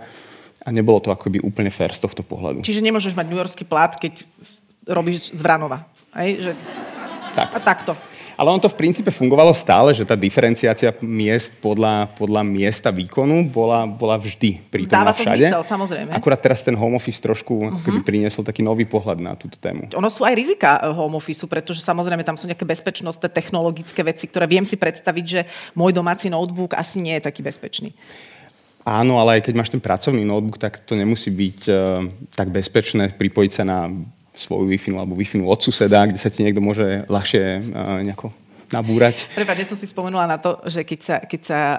a 0.62 0.68
nebolo 0.70 1.02
to 1.02 1.11
akoby 1.11 1.42
úplne 1.42 1.68
fér 1.68 1.90
z 1.92 2.06
tohto 2.06 2.22
pohľadu. 2.22 2.62
Čiže 2.62 2.84
nemôžeš 2.84 3.18
mať 3.18 3.26
New 3.26 3.40
Yorkský 3.42 3.66
plat, 3.66 3.92
keď 3.99 4.22
robíš 4.86 5.30
z 5.34 5.40
Vranova. 5.42 5.86
Hej? 6.16 6.50
Že... 6.50 6.52
Tak. 7.32 7.48
A 7.54 7.58
takto. 7.60 7.92
Ale 8.36 8.48
on 8.48 8.60
to 8.60 8.66
v 8.66 8.74
princípe 8.74 9.12
fungovalo 9.12 9.52
stále, 9.52 9.92
že 9.92 10.08
tá 10.08 10.16
diferenciácia 10.16 10.90
miest 11.04 11.52
podľa, 11.60 12.10
podľa 12.16 12.42
miesta 12.42 12.88
výkonu 12.88 13.46
bola, 13.52 13.84
bola 13.84 14.16
vždy 14.16 14.66
prítomná 14.72 15.06
Dáva 15.06 15.12
to 15.12 15.22
všade. 15.22 15.46
zmysel, 15.46 15.62
samozrejme. 15.62 16.10
Akurát 16.10 16.40
teraz 16.40 16.64
ten 16.64 16.74
home 16.74 16.96
office 16.96 17.20
trošku 17.20 17.52
uh-huh. 17.52 17.84
keby 17.84 18.00
priniesol 18.02 18.42
taký 18.42 18.64
nový 18.64 18.88
pohľad 18.88 19.20
na 19.20 19.32
túto 19.36 19.60
tému. 19.60 19.92
Ono 19.92 20.10
sú 20.10 20.24
aj 20.24 20.34
rizika 20.34 20.80
eh, 20.80 20.90
home 20.90 21.20
office, 21.20 21.44
pretože 21.44 21.84
samozrejme 21.84 22.24
tam 22.24 22.34
sú 22.34 22.48
nejaké 22.48 22.64
bezpečnostné 22.64 23.28
technologické 23.30 24.00
veci, 24.02 24.26
ktoré 24.26 24.48
viem 24.48 24.64
si 24.64 24.80
predstaviť, 24.80 25.24
že 25.28 25.40
môj 25.76 25.92
domáci 25.92 26.32
notebook 26.32 26.74
asi 26.74 27.04
nie 27.04 27.14
je 27.20 27.28
taký 27.28 27.44
bezpečný. 27.44 27.92
Áno, 28.82 29.22
ale 29.22 29.38
aj 29.38 29.46
keď 29.46 29.54
máš 29.54 29.70
ten 29.70 29.78
pracovný 29.78 30.26
notebook, 30.26 30.58
tak 30.58 30.82
to 30.82 30.98
nemusí 30.98 31.30
byť 31.30 31.58
uh, 31.70 32.02
tak 32.34 32.50
bezpečné 32.50 33.14
pripojiť 33.14 33.52
sa 33.54 33.62
na 33.62 33.86
svoju 34.32 34.64
wi 34.68 34.78
alebo 34.96 35.12
wi 35.12 35.26
od 35.44 35.60
suseda, 35.60 36.08
kde 36.08 36.20
sa 36.20 36.32
ti 36.32 36.40
niekto 36.44 36.64
môže 36.64 37.04
ľahšie 37.08 37.44
uh, 37.72 38.00
nejako 38.00 38.32
nabúrať. 38.72 39.28
Prepaď, 39.36 39.62
ja 39.62 39.66
som 39.68 39.78
si 39.78 39.84
spomenula 39.84 40.24
na 40.24 40.40
to, 40.40 40.56
že 40.64 40.80
keď 40.82 41.00
sa, 41.04 41.16
keď 41.20 41.40
sa 41.44 41.60
uh, 41.60 41.78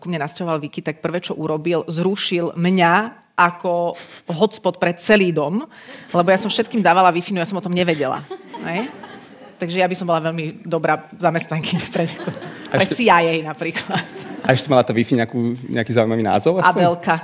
ku 0.00 0.08
mne 0.08 0.24
nasťahoval 0.24 0.56
Viki, 0.56 0.80
tak 0.80 1.04
prvé, 1.04 1.20
čo 1.20 1.36
urobil, 1.36 1.84
zrušil 1.84 2.56
mňa 2.56 3.20
ako 3.36 3.96
hotspot 4.28 4.76
pre 4.76 4.96
celý 4.96 5.32
dom, 5.32 5.64
lebo 6.12 6.28
ja 6.28 6.40
som 6.40 6.52
všetkým 6.52 6.84
dávala 6.84 7.12
wi 7.12 7.24
ja 7.24 7.48
som 7.48 7.60
o 7.60 7.64
tom 7.64 7.72
nevedela. 7.72 8.24
Ne? 8.60 8.88
Takže 9.60 9.80
ja 9.80 9.88
by 9.88 9.96
som 9.96 10.08
bola 10.08 10.24
veľmi 10.24 10.64
dobrá 10.64 11.08
zamestnankyňa 11.16 11.86
pre, 11.92 12.04
pre 12.72 12.84
ešte, 12.84 13.04
CIA 13.04 13.44
napríklad. 13.44 14.00
A 14.44 14.56
ešte 14.56 14.68
mala 14.72 14.84
tá 14.84 14.96
wi 14.96 15.04
nejakú, 15.04 15.56
nejaký 15.68 15.92
zaujímavý 15.96 16.24
názov? 16.24 16.60
Aspoň? 16.60 16.80
Adelka. 16.80 17.16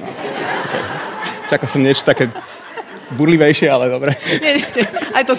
Okay. 0.00 0.32
Čakal 1.52 1.68
som 1.68 1.84
niečo 1.84 2.00
také 2.04 2.32
burlivejšie, 3.14 3.68
ale 3.68 3.92
dobre. 3.92 4.16
Nie, 4.40 4.60
nie, 4.60 4.66
nie. 4.66 4.84
Aj 5.12 5.24
to, 5.24 5.34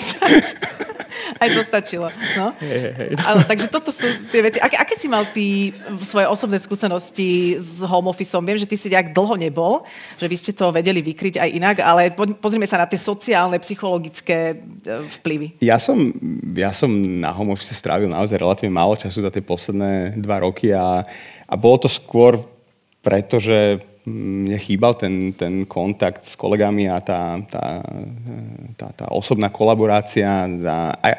aj 1.39 1.49
to 1.51 1.61
stačilo. 1.65 2.07
No. 2.37 2.53
Hey, 2.61 2.93
hey. 2.93 3.09
Ale, 3.19 3.43
takže 3.43 3.67
toto 3.67 3.89
sú 3.91 4.07
tie 4.31 4.41
veci. 4.45 4.57
Aké, 4.63 4.77
aké 4.79 4.95
si 4.95 5.07
mal 5.11 5.27
ty 5.29 5.75
svoje 6.05 6.29
osobné 6.29 6.57
skúsenosti 6.61 7.59
s 7.59 7.83
home 7.83 8.09
office? 8.09 8.33
Viem, 8.39 8.59
že 8.59 8.69
ty 8.69 8.75
si 8.79 8.87
nejak 8.87 9.11
dlho 9.11 9.35
nebol, 9.35 9.83
že 10.17 10.29
vy 10.29 10.35
ste 10.39 10.51
to 10.55 10.71
vedeli 10.71 11.03
vykryť 11.03 11.41
aj 11.41 11.49
inak, 11.49 11.77
ale 11.83 12.13
pozrime 12.39 12.67
sa 12.69 12.79
na 12.79 12.87
tie 12.87 12.99
sociálne, 12.99 13.59
psychologické 13.59 14.53
e, 14.53 15.03
vplyvy. 15.19 15.59
Ja 15.63 15.77
som, 15.77 16.13
ja 16.55 16.71
som 16.71 16.89
na 17.19 17.33
home 17.35 17.53
office 17.53 17.75
strávil 17.75 18.07
naozaj 18.09 18.39
relatívne 18.39 18.73
málo 18.73 18.95
času 18.95 19.23
za 19.23 19.31
tie 19.33 19.43
posledné 19.43 20.17
dva 20.19 20.41
roky 20.41 20.71
a, 20.71 21.03
a 21.47 21.53
bolo 21.59 21.83
to 21.83 21.89
skôr 21.91 22.39
preto, 23.03 23.37
že 23.37 23.83
mne 24.03 24.59
chýbal 24.59 24.99
ten, 24.99 25.31
ten 25.31 25.63
kontakt 25.63 26.27
s 26.27 26.35
kolegami 26.35 26.91
a 26.91 26.99
tá, 26.99 27.39
tá, 27.47 27.79
tá, 28.75 28.87
tá 28.91 29.05
osobná 29.07 29.47
kolaborácia, 29.47 30.27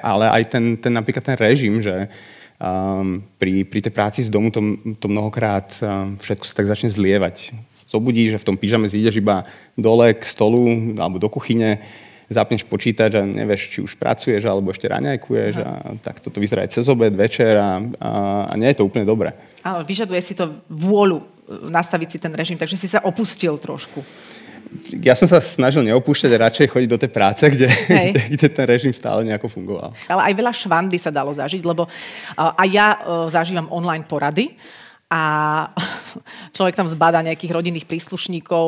ale 0.04 0.24
aj 0.28 0.42
ten, 0.52 0.64
ten 0.76 0.92
napríklad 0.92 1.24
ten 1.24 1.36
režim, 1.40 1.80
že 1.80 2.12
um, 2.60 3.24
pri, 3.40 3.64
pri 3.64 3.80
tej 3.88 3.92
práci 3.92 4.20
z 4.20 4.28
domu 4.28 4.52
to, 4.52 4.60
to 5.00 5.08
mnohokrát 5.08 5.72
um, 5.80 6.20
všetko 6.20 6.44
sa 6.44 6.52
tak 6.52 6.68
začne 6.68 6.92
zlievať. 6.92 7.56
Zobudí, 7.88 8.28
že 8.28 8.40
v 8.40 8.46
tom 8.52 8.56
pyžame 8.60 8.90
zídeš 8.90 9.16
iba 9.16 9.48
dole 9.80 10.12
k 10.12 10.22
stolu 10.28 10.92
alebo 11.00 11.16
do 11.16 11.32
kuchyne, 11.32 11.80
zapneš 12.28 12.64
počítač 12.68 13.16
a 13.16 13.22
nevieš, 13.24 13.68
či 13.68 13.78
už 13.84 13.96
pracuješ 13.96 14.44
alebo 14.44 14.72
ešte 14.72 14.88
raňajkuješ 14.88 15.54
a 15.60 15.70
tak 16.00 16.20
toto 16.20 16.40
vyzerá 16.40 16.64
aj 16.64 16.80
cez 16.80 16.84
obed, 16.88 17.12
večer 17.12 17.56
a, 17.56 17.80
a, 18.00 18.10
a 18.48 18.54
nie 18.60 18.68
je 18.72 18.80
to 18.80 18.88
úplne 18.88 19.08
dobré. 19.08 19.32
Áno, 19.64 19.84
vyžaduje 19.84 20.20
si 20.20 20.36
to 20.36 20.64
vôľu 20.68 21.33
nastaviť 21.48 22.08
si 22.08 22.18
ten 22.18 22.32
režim, 22.32 22.56
takže 22.56 22.80
si 22.80 22.88
sa 22.88 23.04
opustil 23.04 23.56
trošku. 23.60 24.00
Ja 25.04 25.14
som 25.14 25.30
sa 25.30 25.38
snažil 25.38 25.86
neopúšťať 25.86 26.30
a 26.34 26.42
radšej 26.50 26.66
chodiť 26.72 26.88
do 26.90 26.98
tej 26.98 27.10
práce, 27.12 27.44
kde, 27.46 27.68
kde, 28.10 28.22
kde 28.34 28.46
ten 28.50 28.66
režim 28.66 28.92
stále 28.96 29.22
nejako 29.22 29.46
fungoval. 29.46 29.94
Ale 30.10 30.32
aj 30.32 30.34
veľa 30.34 30.52
švandy 30.52 30.98
sa 30.98 31.14
dalo 31.14 31.30
zažiť, 31.30 31.62
lebo 31.62 31.86
uh, 31.86 32.58
aj 32.58 32.68
ja 32.72 32.88
uh, 32.98 33.28
zažívam 33.30 33.70
online 33.70 34.08
porady 34.08 34.56
a 35.12 35.22
človek 36.52 36.74
tam 36.76 36.88
zbada 36.90 37.24
nejakých 37.24 37.54
rodinných 37.54 37.86
príslušníkov, 37.88 38.66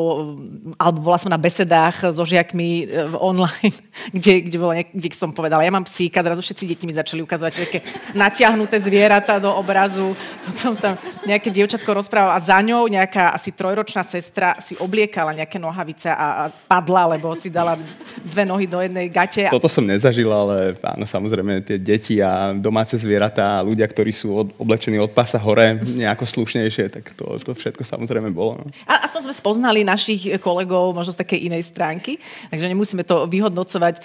alebo 0.77 0.99
bola 1.03 1.19
som 1.21 1.31
na 1.31 1.41
besedách 1.41 2.11
so 2.11 2.25
žiakmi 2.25 2.87
e, 2.87 3.11
online, 3.17 3.77
kde, 4.17 4.47
kde, 4.47 4.57
nejak, 4.59 4.91
kde 4.95 5.09
som 5.13 5.31
povedala, 5.31 5.67
ja 5.67 5.73
mám 5.73 5.85
psíka, 5.85 6.25
zrazu 6.25 6.43
všetci 6.43 6.65
deti 6.67 6.85
mi 6.85 6.95
začali 6.95 7.21
ukazovať 7.23 7.53
také 7.57 7.79
natiahnuté 8.17 8.81
zvieratá 8.83 9.39
do 9.39 9.51
obrazu, 9.53 10.13
potom 10.45 10.75
tam 10.77 10.95
nejaké 11.25 11.51
dievčatko 11.53 11.93
rozprávalo 11.97 12.37
a 12.37 12.41
za 12.41 12.59
ňou 12.63 12.89
nejaká 12.89 13.33
asi 13.33 13.53
trojročná 13.53 14.03
sestra 14.03 14.57
si 14.61 14.77
obliekala 14.79 15.37
nejaké 15.37 15.59
nohavice 15.59 16.11
a, 16.11 16.47
a 16.47 16.51
padla, 16.51 17.17
lebo 17.17 17.33
si 17.35 17.49
dala 17.53 17.79
dve 18.23 18.45
nohy 18.45 18.67
do 18.67 18.81
jednej 18.83 19.09
gate. 19.09 19.49
Toto 19.49 19.71
som 19.71 19.87
nezažil, 19.87 20.29
ale 20.29 20.77
áno, 20.83 21.05
samozrejme 21.05 21.63
tie 21.65 21.79
deti 21.81 22.19
a 22.21 22.53
domáce 22.55 22.99
zvieratá 22.99 23.61
a 23.61 23.65
ľudia, 23.65 23.87
ktorí 23.89 24.13
sú 24.13 24.35
od, 24.35 24.49
oblečení 24.57 24.99
od 24.99 25.13
pasa 25.13 25.39
hore 25.41 25.79
nejako 25.81 26.25
slušnejšie, 26.27 26.93
tak 26.93 27.13
to, 27.15 27.36
to 27.43 27.53
všetko 27.53 27.83
samozrejme 27.85 28.31
bolo. 28.33 28.57
No. 28.57 28.65
A 28.89 29.05
aspoň 29.05 29.29
sme 29.29 29.35
spoznali 29.35 29.81
našich 29.83 30.39
kolegov 30.41 30.95
možno 30.95 31.13
z 31.13 31.21
takej 31.21 31.51
inej 31.51 31.69
stránky, 31.69 32.17
takže 32.49 32.71
nemusíme 32.71 33.03
to 33.03 33.27
vyhodnocovať 33.27 34.01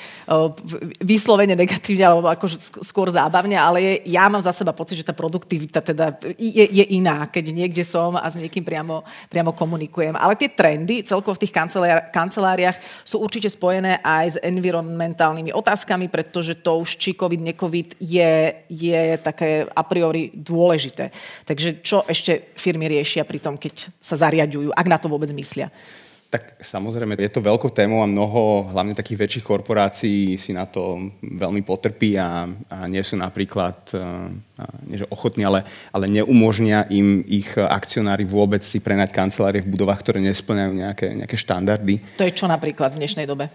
vyslovene 1.03 1.53
negatívne 1.53 2.05
alebo 2.07 2.27
ako 2.27 2.45
skôr 2.81 3.07
zábavne, 3.13 3.55
ale 3.55 3.77
je, 3.79 3.93
ja 4.15 4.27
mám 4.27 4.41
za 4.41 4.51
seba 4.55 4.73
pocit, 4.73 4.99
že 4.99 5.07
tá 5.07 5.13
produktivita 5.13 5.79
teda 5.83 6.17
je, 6.35 6.65
je 6.65 6.85
iná, 6.95 7.27
keď 7.29 7.53
niekde 7.53 7.83
som 7.85 8.17
a 8.17 8.25
s 8.25 8.39
niekým 8.39 8.65
priamo, 8.65 9.05
priamo 9.29 9.53
komunikujem. 9.53 10.15
Ale 10.17 10.39
tie 10.39 10.49
trendy 10.51 11.03
celkovo 11.05 11.37
v 11.37 11.43
tých 11.47 11.55
kanceláriách 12.11 12.77
sú 13.05 13.21
určite 13.21 13.51
spojené 13.51 14.01
aj 14.01 14.25
s 14.25 14.37
environmentálnymi 14.41 15.51
otázkami, 15.53 16.07
pretože 16.07 16.59
to 16.59 16.81
už 16.81 16.97
či 16.97 17.13
COVID, 17.13 17.41
necovid 17.41 17.95
je, 17.99 18.65
je 18.71 19.01
také 19.19 19.67
a 19.67 19.83
priori 19.83 20.31
dôležité. 20.33 21.11
Takže 21.45 21.83
čo 21.83 22.03
ešte 22.07 22.53
firmy 22.55 22.87
riešia 22.87 23.20
pri 23.23 23.39
tom, 23.39 23.55
keď 23.55 23.89
sa 23.99 24.15
zariadujú, 24.17 24.73
ak 24.73 24.87
na 24.87 24.97
to 24.97 25.07
vôbec 25.07 25.29
myslia? 25.35 25.71
Tak 26.31 26.63
samozrejme, 26.63 27.19
je 27.19 27.27
to 27.27 27.43
veľkou 27.43 27.75
témou 27.75 27.99
a 27.99 28.07
mnoho, 28.07 28.71
hlavne 28.71 28.95
takých 28.95 29.19
väčších 29.19 29.43
korporácií 29.43 30.39
si 30.39 30.55
na 30.55 30.63
to 30.63 31.11
veľmi 31.19 31.59
potrpí 31.59 32.15
a, 32.15 32.47
a 32.71 32.87
nie 32.87 33.03
sú 33.03 33.19
napríklad, 33.19 33.75
a, 33.91 34.31
nie 34.87 34.95
že 34.95 35.11
ochotní, 35.11 35.43
ale, 35.43 35.67
ale 35.91 36.07
neumožnia 36.07 36.87
im 36.87 37.19
ich 37.27 37.51
akcionári 37.59 38.23
vôbec 38.23 38.63
si 38.63 38.79
prenať 38.79 39.11
kancelárie 39.11 39.59
v 39.59 39.75
budovách, 39.75 40.07
ktoré 40.07 40.23
nesplňajú 40.23 40.71
nejaké, 40.71 41.07
nejaké 41.19 41.35
štandardy. 41.35 41.99
To 42.15 42.23
je 42.23 42.31
čo 42.31 42.47
napríklad 42.47 42.95
v 42.95 43.03
dnešnej 43.03 43.27
dobe? 43.27 43.51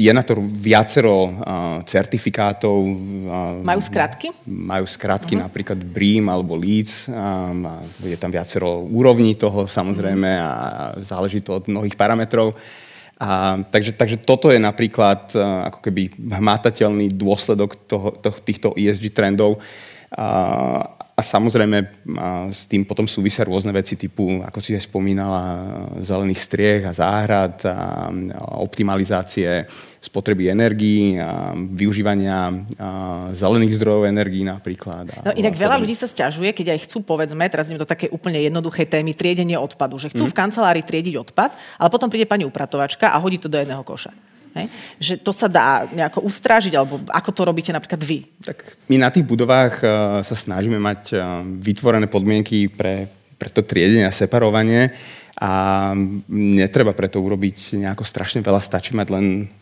Je 0.00 0.12
na 0.16 0.24
to 0.24 0.40
viacero 0.40 1.28
certifikátov. 1.84 2.78
Majú 3.60 3.80
skratky? 3.84 4.32
Majú 4.48 4.88
skratky, 4.88 5.36
uh-huh. 5.36 5.44
napríklad 5.44 5.76
BREEAM 5.76 6.32
alebo 6.32 6.56
LEEDS. 6.56 7.12
Je 8.00 8.16
tam 8.16 8.32
viacero 8.32 8.80
úrovní 8.80 9.36
toho 9.36 9.68
samozrejme 9.68 10.40
a 10.40 10.52
záleží 11.04 11.44
to 11.44 11.60
od 11.60 11.68
mnohých 11.68 12.00
parametrov. 12.00 12.56
A, 13.20 13.60
takže, 13.68 13.92
takže 13.92 14.24
toto 14.24 14.48
je 14.48 14.60
napríklad 14.60 15.36
ako 15.72 15.80
keby 15.84 16.16
hmatateľný 16.16 17.12
dôsledok 17.12 17.76
toho, 17.88 18.12
toho, 18.16 18.36
týchto 18.40 18.72
ESG 18.72 19.12
trendov. 19.12 19.60
A, 20.16 20.95
a 21.16 21.24
samozrejme 21.24 21.78
a 22.20 22.52
s 22.52 22.68
tým 22.68 22.84
potom 22.84 23.08
súvisia 23.08 23.40
rôzne 23.48 23.72
veci 23.72 23.96
typu, 23.96 24.44
ako 24.44 24.60
si 24.60 24.76
aj 24.76 24.84
spomínala, 24.84 25.42
zelených 26.04 26.44
striech 26.44 26.84
a 26.84 26.92
záhrad, 26.92 27.56
a, 27.64 28.12
optimalizácie 28.60 29.64
spotreby 30.04 30.52
energií, 30.52 31.16
a 31.16 31.56
využívania 31.56 32.52
a 32.76 32.88
zelených 33.32 33.80
zdrojov 33.80 34.12
energií 34.12 34.44
napríklad. 34.44 35.24
No 35.24 35.32
inak 35.32 35.56
veľa 35.56 35.80
ľudí 35.80 35.96
sa 35.96 36.04
stiažuje, 36.04 36.52
keď 36.52 36.76
aj 36.76 36.84
chcú, 36.84 37.00
povedzme, 37.00 37.48
teraz 37.48 37.72
idem 37.72 37.80
do 37.80 37.88
také 37.88 38.12
úplne 38.12 38.36
jednoduché 38.44 38.84
témy, 38.84 39.16
triedenie 39.16 39.56
odpadu, 39.56 39.96
že 39.96 40.12
chcú 40.12 40.28
mm. 40.28 40.30
v 40.30 40.36
kancelárii 40.36 40.84
triediť 40.84 41.16
odpad, 41.16 41.80
ale 41.80 41.88
potom 41.88 42.12
príde 42.12 42.28
pani 42.28 42.44
upratovačka 42.44 43.08
a 43.08 43.16
hodí 43.16 43.40
to 43.40 43.48
do 43.48 43.56
jedného 43.56 43.80
koša. 43.80 44.35
Hej? 44.56 44.66
Že 44.96 45.14
to 45.20 45.32
sa 45.36 45.46
dá 45.46 45.84
nejako 45.92 46.24
ustrážiť, 46.24 46.72
alebo 46.72 47.04
ako 47.12 47.30
to 47.30 47.42
robíte 47.44 47.70
napríklad 47.70 48.00
vy? 48.00 48.24
Tak 48.40 48.88
my 48.88 48.96
na 48.96 49.12
tých 49.12 49.28
budovách 49.28 49.84
uh, 49.84 49.90
sa 50.24 50.36
snažíme 50.36 50.80
mať 50.80 51.02
uh, 51.12 51.44
vytvorené 51.44 52.08
podmienky 52.08 52.72
pre, 52.72 53.12
pre 53.36 53.52
to 53.52 53.60
triedenie 53.60 54.08
a 54.08 54.12
separovanie 54.14 54.96
a 55.36 55.92
netreba 56.32 56.96
preto 56.96 57.20
urobiť 57.20 57.76
nejako 57.76 58.08
strašne 58.08 58.40
veľa, 58.40 58.56
stačí 58.56 58.96
mať 58.96 59.08
len 59.12 59.52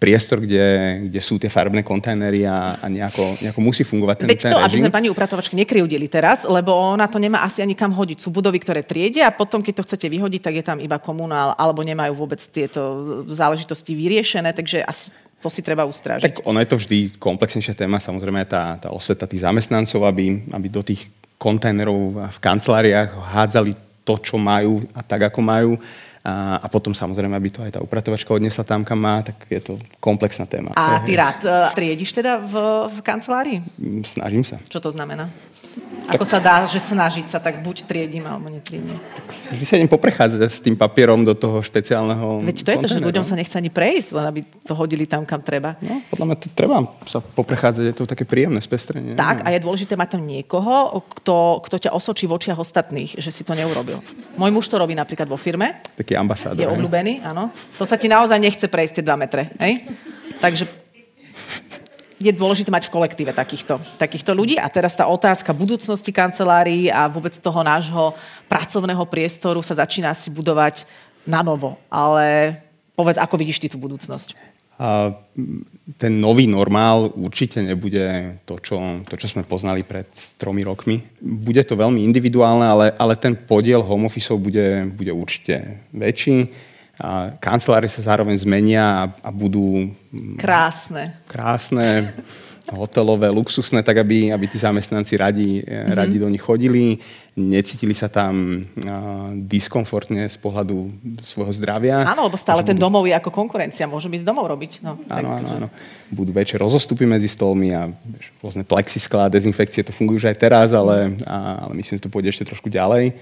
priestor, 0.00 0.40
kde, 0.40 0.96
kde 1.12 1.20
sú 1.20 1.36
tie 1.36 1.52
farbné 1.52 1.84
kontajnery 1.84 2.48
a, 2.48 2.80
a 2.80 2.88
nejako, 2.88 3.36
nejako 3.44 3.60
musí 3.60 3.84
fungovať 3.84 4.24
ten, 4.24 4.28
Veď 4.32 4.40
ten 4.40 4.52
to, 4.56 4.58
režim. 4.64 4.80
aby 4.80 4.82
sme 4.88 4.96
pani 4.96 5.08
upratovačky 5.12 5.60
nekryudili 5.60 6.08
teraz, 6.08 6.48
lebo 6.48 6.72
ona 6.72 7.04
to 7.04 7.20
nemá 7.20 7.44
asi 7.44 7.60
ani 7.60 7.76
kam 7.76 7.92
hodiť. 7.92 8.16
Sú 8.16 8.32
budovy, 8.32 8.64
ktoré 8.64 8.80
triedia 8.80 9.28
a 9.28 9.36
potom, 9.36 9.60
keď 9.60 9.84
to 9.84 9.86
chcete 9.92 10.08
vyhodiť, 10.08 10.40
tak 10.40 10.54
je 10.56 10.64
tam 10.64 10.80
iba 10.80 10.96
komunál, 10.96 11.52
alebo 11.52 11.84
nemajú 11.84 12.16
vôbec 12.16 12.40
tieto 12.48 12.80
záležitosti 13.28 13.92
vyriešené, 13.92 14.56
takže 14.56 14.80
asi 14.80 15.12
to 15.44 15.52
si 15.52 15.60
treba 15.60 15.84
ustrážiť. 15.84 16.24
Tak 16.24 16.48
ono 16.48 16.64
je 16.64 16.68
to 16.68 16.80
vždy 16.80 16.98
komplexnejšia 17.20 17.76
téma, 17.76 18.00
samozrejme 18.00 18.48
tá, 18.48 18.80
tá 18.80 18.88
osveta 18.88 19.28
tých 19.28 19.44
zamestnancov, 19.44 20.00
aby, 20.08 20.48
aby 20.48 20.66
do 20.72 20.80
tých 20.80 21.12
kontajnerov 21.36 22.28
v 22.28 22.38
kanceláriách 22.40 23.16
hádzali 23.16 23.89
to, 24.10 24.34
čo 24.34 24.36
majú 24.42 24.82
a 24.90 25.06
tak, 25.06 25.30
ako 25.30 25.38
majú. 25.38 25.72
A, 26.20 26.60
a 26.60 26.66
potom 26.68 26.92
samozrejme, 26.92 27.32
aby 27.32 27.48
to 27.48 27.64
aj 27.64 27.78
tá 27.78 27.80
upratovačka 27.80 28.28
odnesla 28.34 28.60
tam, 28.60 28.84
kam 28.84 29.00
má, 29.00 29.24
tak 29.24 29.40
je 29.48 29.56
to 29.62 29.72
komplexná 30.04 30.44
téma. 30.44 30.76
A 30.76 31.00
ty 31.00 31.16
rád 31.16 31.40
uh, 31.48 31.72
triediš 31.72 32.12
teda 32.12 32.36
v, 32.44 32.54
v 32.92 32.98
kancelárii? 33.00 33.58
Snažím 34.04 34.44
sa. 34.44 34.60
Čo 34.68 34.84
to 34.84 34.92
znamená? 34.92 35.32
Ako 36.10 36.26
sa 36.26 36.42
dá, 36.42 36.66
že 36.66 36.82
snažiť 36.82 37.30
sa, 37.30 37.38
tak 37.38 37.62
buď 37.62 37.86
triedím, 37.86 38.26
alebo 38.26 38.50
netriedím. 38.50 38.98
Tak 39.14 39.54
vždy 39.54 39.64
sa 39.64 39.78
idem 39.78 39.86
poprechádzať 39.86 40.42
s 40.42 40.58
tým 40.58 40.74
papierom 40.74 41.22
do 41.22 41.38
toho 41.38 41.62
špeciálneho 41.62 42.42
Veď 42.42 42.66
to 42.66 42.70
je 42.74 42.78
to, 42.82 42.88
že 42.90 42.98
ľuďom 42.98 43.22
sa 43.22 43.38
nechce 43.38 43.54
ani 43.54 43.70
prejsť, 43.70 44.18
len 44.18 44.24
aby 44.26 44.40
to 44.42 44.74
hodili 44.74 45.06
tam, 45.06 45.22
kam 45.22 45.38
treba. 45.38 45.78
No, 45.78 46.02
podľa 46.10 46.26
mňa 46.26 46.36
to 46.42 46.46
treba 46.50 46.82
sa 47.06 47.22
poprechádzať, 47.22 47.84
je 47.86 47.94
to 47.94 48.10
také 48.10 48.26
príjemné 48.26 48.58
spestrenie. 48.58 49.14
Tak, 49.14 49.46
a 49.46 49.54
je 49.54 49.62
dôležité 49.62 49.94
mať 49.94 50.18
tam 50.18 50.26
niekoho, 50.26 50.98
kto, 51.22 51.62
kto 51.70 51.76
ťa 51.86 51.90
osočí 51.94 52.26
v 52.26 52.34
očiach 52.34 52.58
ostatných, 52.58 53.14
že 53.22 53.30
si 53.30 53.46
to 53.46 53.54
neurobil. 53.54 54.02
Môj 54.34 54.50
muž 54.50 54.66
to 54.66 54.82
robí 54.82 54.98
napríklad 54.98 55.30
vo 55.30 55.38
firme. 55.38 55.78
Taký 55.94 56.18
ambasádor. 56.18 56.58
Je 56.58 56.66
obľúbený, 56.66 57.22
áno. 57.22 57.54
To 57.78 57.86
sa 57.86 57.94
ti 57.94 58.10
naozaj 58.10 58.42
nechce 58.42 58.66
prejsť 58.66 58.98
tie 58.98 59.04
dva 59.06 59.14
metre. 59.14 59.54
Hej? 59.62 59.86
Takže 60.42 60.79
je 62.20 62.36
dôležité 62.36 62.68
mať 62.68 62.92
v 62.92 62.94
kolektíve 63.00 63.32
takýchto, 63.32 63.80
takýchto 63.96 64.36
ľudí. 64.36 64.60
A 64.60 64.68
teraz 64.68 64.92
tá 64.92 65.08
otázka 65.08 65.56
budúcnosti 65.56 66.12
kancelárií 66.12 66.92
a 66.92 67.08
vôbec 67.08 67.32
toho 67.32 67.64
nášho 67.64 68.12
pracovného 68.44 69.00
priestoru 69.08 69.64
sa 69.64 69.80
začína 69.80 70.12
si 70.12 70.28
budovať 70.28 70.84
na 71.24 71.40
novo. 71.40 71.80
Ale 71.88 72.60
povedz, 72.92 73.16
ako 73.16 73.40
vidíš 73.40 73.64
ty 73.64 73.66
tú 73.72 73.80
budúcnosť? 73.80 74.36
A 74.80 75.12
ten 76.00 76.20
nový 76.20 76.48
normál 76.48 77.12
určite 77.12 77.60
nebude 77.60 78.36
to 78.48 78.56
čo, 78.64 79.04
to, 79.04 79.16
čo 79.20 79.28
sme 79.28 79.44
poznali 79.44 79.84
pred 79.84 80.08
tromi 80.40 80.64
rokmi. 80.64 81.04
Bude 81.20 81.60
to 81.68 81.76
veľmi 81.76 82.00
individuálne, 82.00 82.64
ale, 82.64 82.86
ale 82.96 83.16
ten 83.20 83.36
podiel 83.36 83.84
home 83.84 84.08
office 84.08 84.32
bude, 84.36 84.88
bude 84.92 85.12
určite 85.12 85.84
väčší 85.92 86.48
a 87.00 87.32
kancelárie 87.40 87.88
sa 87.88 88.04
zároveň 88.04 88.36
zmenia 88.36 88.84
a, 88.84 89.04
a 89.24 89.30
budú... 89.32 89.88
Krásne. 90.36 91.16
Krásne, 91.24 92.12
hotelové, 92.76 93.32
luxusné, 93.32 93.82
tak 93.82 94.04
aby, 94.04 94.30
aby 94.30 94.46
tí 94.46 94.60
zamestnanci 94.60 95.16
radi, 95.16 95.64
mm-hmm. 95.64 95.96
radi 95.96 96.16
do 96.20 96.28
nich 96.28 96.44
chodili, 96.44 97.00
necítili 97.34 97.96
sa 97.96 98.06
tam 98.06 98.62
uh, 98.62 99.32
diskomfortne 99.32 100.28
z 100.28 100.38
pohľadu 100.38 100.92
svojho 101.24 101.50
zdravia. 101.56 102.04
Áno, 102.06 102.28
lebo 102.28 102.38
stále 102.38 102.62
ten 102.62 102.78
budú... 102.78 102.86
domov 102.86 103.04
je 103.08 103.14
ako 103.16 103.30
konkurencia, 103.32 103.90
môžu 103.90 104.12
ísť 104.12 104.26
domov 104.26 104.46
robiť. 104.46 104.84
No, 104.84 105.00
áno, 105.08 105.28
áno, 105.40 105.48
áno. 105.56 105.68
Budú 106.12 106.30
väčšie 106.30 106.60
rozostupy 106.60 107.08
medzi 107.08 107.26
stolmi 107.26 107.74
a 107.74 107.90
rôzne 108.44 108.62
plexisklá, 108.62 109.32
dezinfekcie, 109.32 109.82
to 109.82 109.94
fungujú 109.94 110.22
už 110.22 110.30
aj 110.30 110.36
teraz, 110.38 110.68
ale, 110.76 111.16
a, 111.24 111.66
ale 111.66 111.72
myslím, 111.80 111.98
že 111.98 112.04
to 112.06 112.12
pôjde 112.12 112.30
ešte 112.30 112.52
trošku 112.52 112.70
ďalej. 112.70 113.16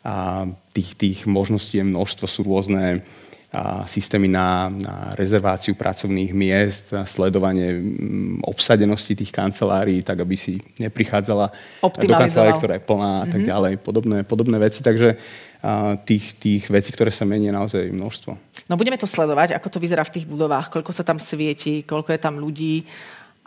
A 0.00 0.48
tých, 0.72 0.96
tých 0.96 1.18
možností 1.28 1.76
je 1.76 1.84
množstvo, 1.84 2.24
sú 2.24 2.40
rôzne 2.48 3.04
systémy 3.90 4.30
na, 4.30 4.70
na 4.70 5.10
rezerváciu 5.18 5.74
pracovných 5.74 6.30
miest, 6.30 6.94
na 6.94 7.02
sledovanie 7.02 7.82
obsadenosti 8.46 9.18
tých 9.18 9.34
kancelárií, 9.34 10.06
tak 10.06 10.22
aby 10.22 10.38
si 10.38 10.62
neprichádzala 10.78 11.50
do 11.82 12.14
kancelárie, 12.14 12.54
ktorá 12.54 12.74
je 12.78 12.86
plná 12.86 13.12
a 13.22 13.26
tak 13.26 13.42
mhm. 13.42 13.48
ďalej, 13.50 13.72
podobné, 13.82 14.18
podobné 14.22 14.56
veci. 14.62 14.86
Takže 14.86 15.18
tých, 16.06 16.38
tých 16.40 16.64
vecí, 16.70 16.94
ktoré 16.94 17.10
sa 17.10 17.26
menia, 17.26 17.52
naozaj 17.52 17.90
množstvo. 17.90 18.32
No 18.70 18.78
budeme 18.78 18.96
to 18.96 19.10
sledovať, 19.10 19.52
ako 19.58 19.68
to 19.68 19.82
vyzerá 19.82 20.06
v 20.06 20.14
tých 20.14 20.26
budovách, 20.30 20.70
koľko 20.70 20.94
sa 20.94 21.02
tam 21.02 21.18
svieti, 21.18 21.82
koľko 21.82 22.14
je 22.16 22.20
tam 22.22 22.38
ľudí 22.38 22.86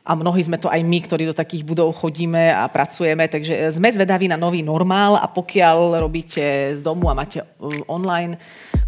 a 0.04 0.20
mnohí 0.20 0.44
sme 0.44 0.60
to 0.60 0.68
aj 0.68 0.84
my, 0.84 1.00
ktorí 1.00 1.32
do 1.32 1.34
takých 1.34 1.64
budov 1.64 1.96
chodíme 1.96 2.52
a 2.52 2.68
pracujeme, 2.68 3.32
takže 3.32 3.72
sme 3.72 3.88
zvedaví 3.88 4.28
na 4.28 4.36
nový 4.36 4.60
normál 4.60 5.16
a 5.16 5.32
pokiaľ 5.32 6.04
robíte 6.04 6.76
z 6.76 6.82
domu 6.84 7.08
a 7.08 7.16
máte 7.16 7.40
online 7.88 8.36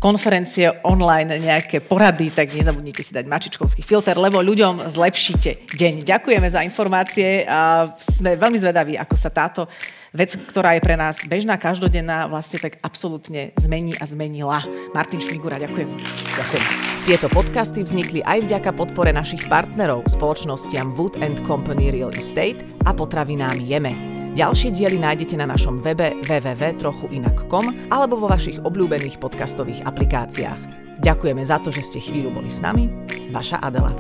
konferencie 0.06 0.70
online, 0.86 1.42
nejaké 1.42 1.82
porady, 1.82 2.30
tak 2.30 2.54
nezabudnite 2.54 3.02
si 3.02 3.10
dať 3.10 3.26
mačičkovský 3.26 3.82
filter, 3.82 4.14
lebo 4.14 4.38
ľuďom 4.38 4.94
zlepšíte 4.94 5.74
deň. 5.74 6.06
Ďakujeme 6.06 6.46
za 6.46 6.62
informácie 6.62 7.42
a 7.50 7.90
sme 7.98 8.38
veľmi 8.38 8.62
zvedaví, 8.62 8.94
ako 9.02 9.18
sa 9.18 9.34
táto 9.34 9.66
vec, 10.14 10.38
ktorá 10.38 10.78
je 10.78 10.86
pre 10.86 10.94
nás 10.94 11.26
bežná, 11.26 11.58
každodenná, 11.58 12.30
vlastne 12.30 12.62
tak 12.62 12.78
absolútne 12.86 13.50
zmení 13.58 13.98
a 13.98 14.06
zmenila. 14.06 14.62
Martin 14.94 15.18
Šmigura, 15.18 15.58
ďakujem. 15.58 15.90
Ďakujem. 16.38 16.66
Tieto 17.10 17.28
podcasty 17.34 17.82
vznikli 17.82 18.22
aj 18.22 18.46
vďaka 18.46 18.78
podpore 18.78 19.10
našich 19.10 19.42
partnerov, 19.50 20.06
spoločnostiam 20.06 20.94
Wood 20.94 21.18
Company 21.50 21.90
Real 21.90 22.14
Estate 22.14 22.62
a 22.86 22.94
potravinám 22.94 23.58
Jeme. 23.58 24.15
Ďalšie 24.36 24.76
diely 24.76 25.00
nájdete 25.00 25.40
na 25.40 25.48
našom 25.48 25.80
webe 25.80 26.12
www.trochuinak.com 26.28 27.88
alebo 27.88 28.20
vo 28.20 28.28
vašich 28.28 28.60
obľúbených 28.60 29.16
podcastových 29.24 29.88
aplikáciách. 29.88 30.60
Ďakujeme 31.00 31.40
za 31.48 31.64
to, 31.64 31.72
že 31.72 31.88
ste 31.88 32.00
chvíľu 32.04 32.36
boli 32.36 32.52
s 32.52 32.60
nami. 32.60 32.92
Vaša 33.32 33.64
Adela. 33.64 33.96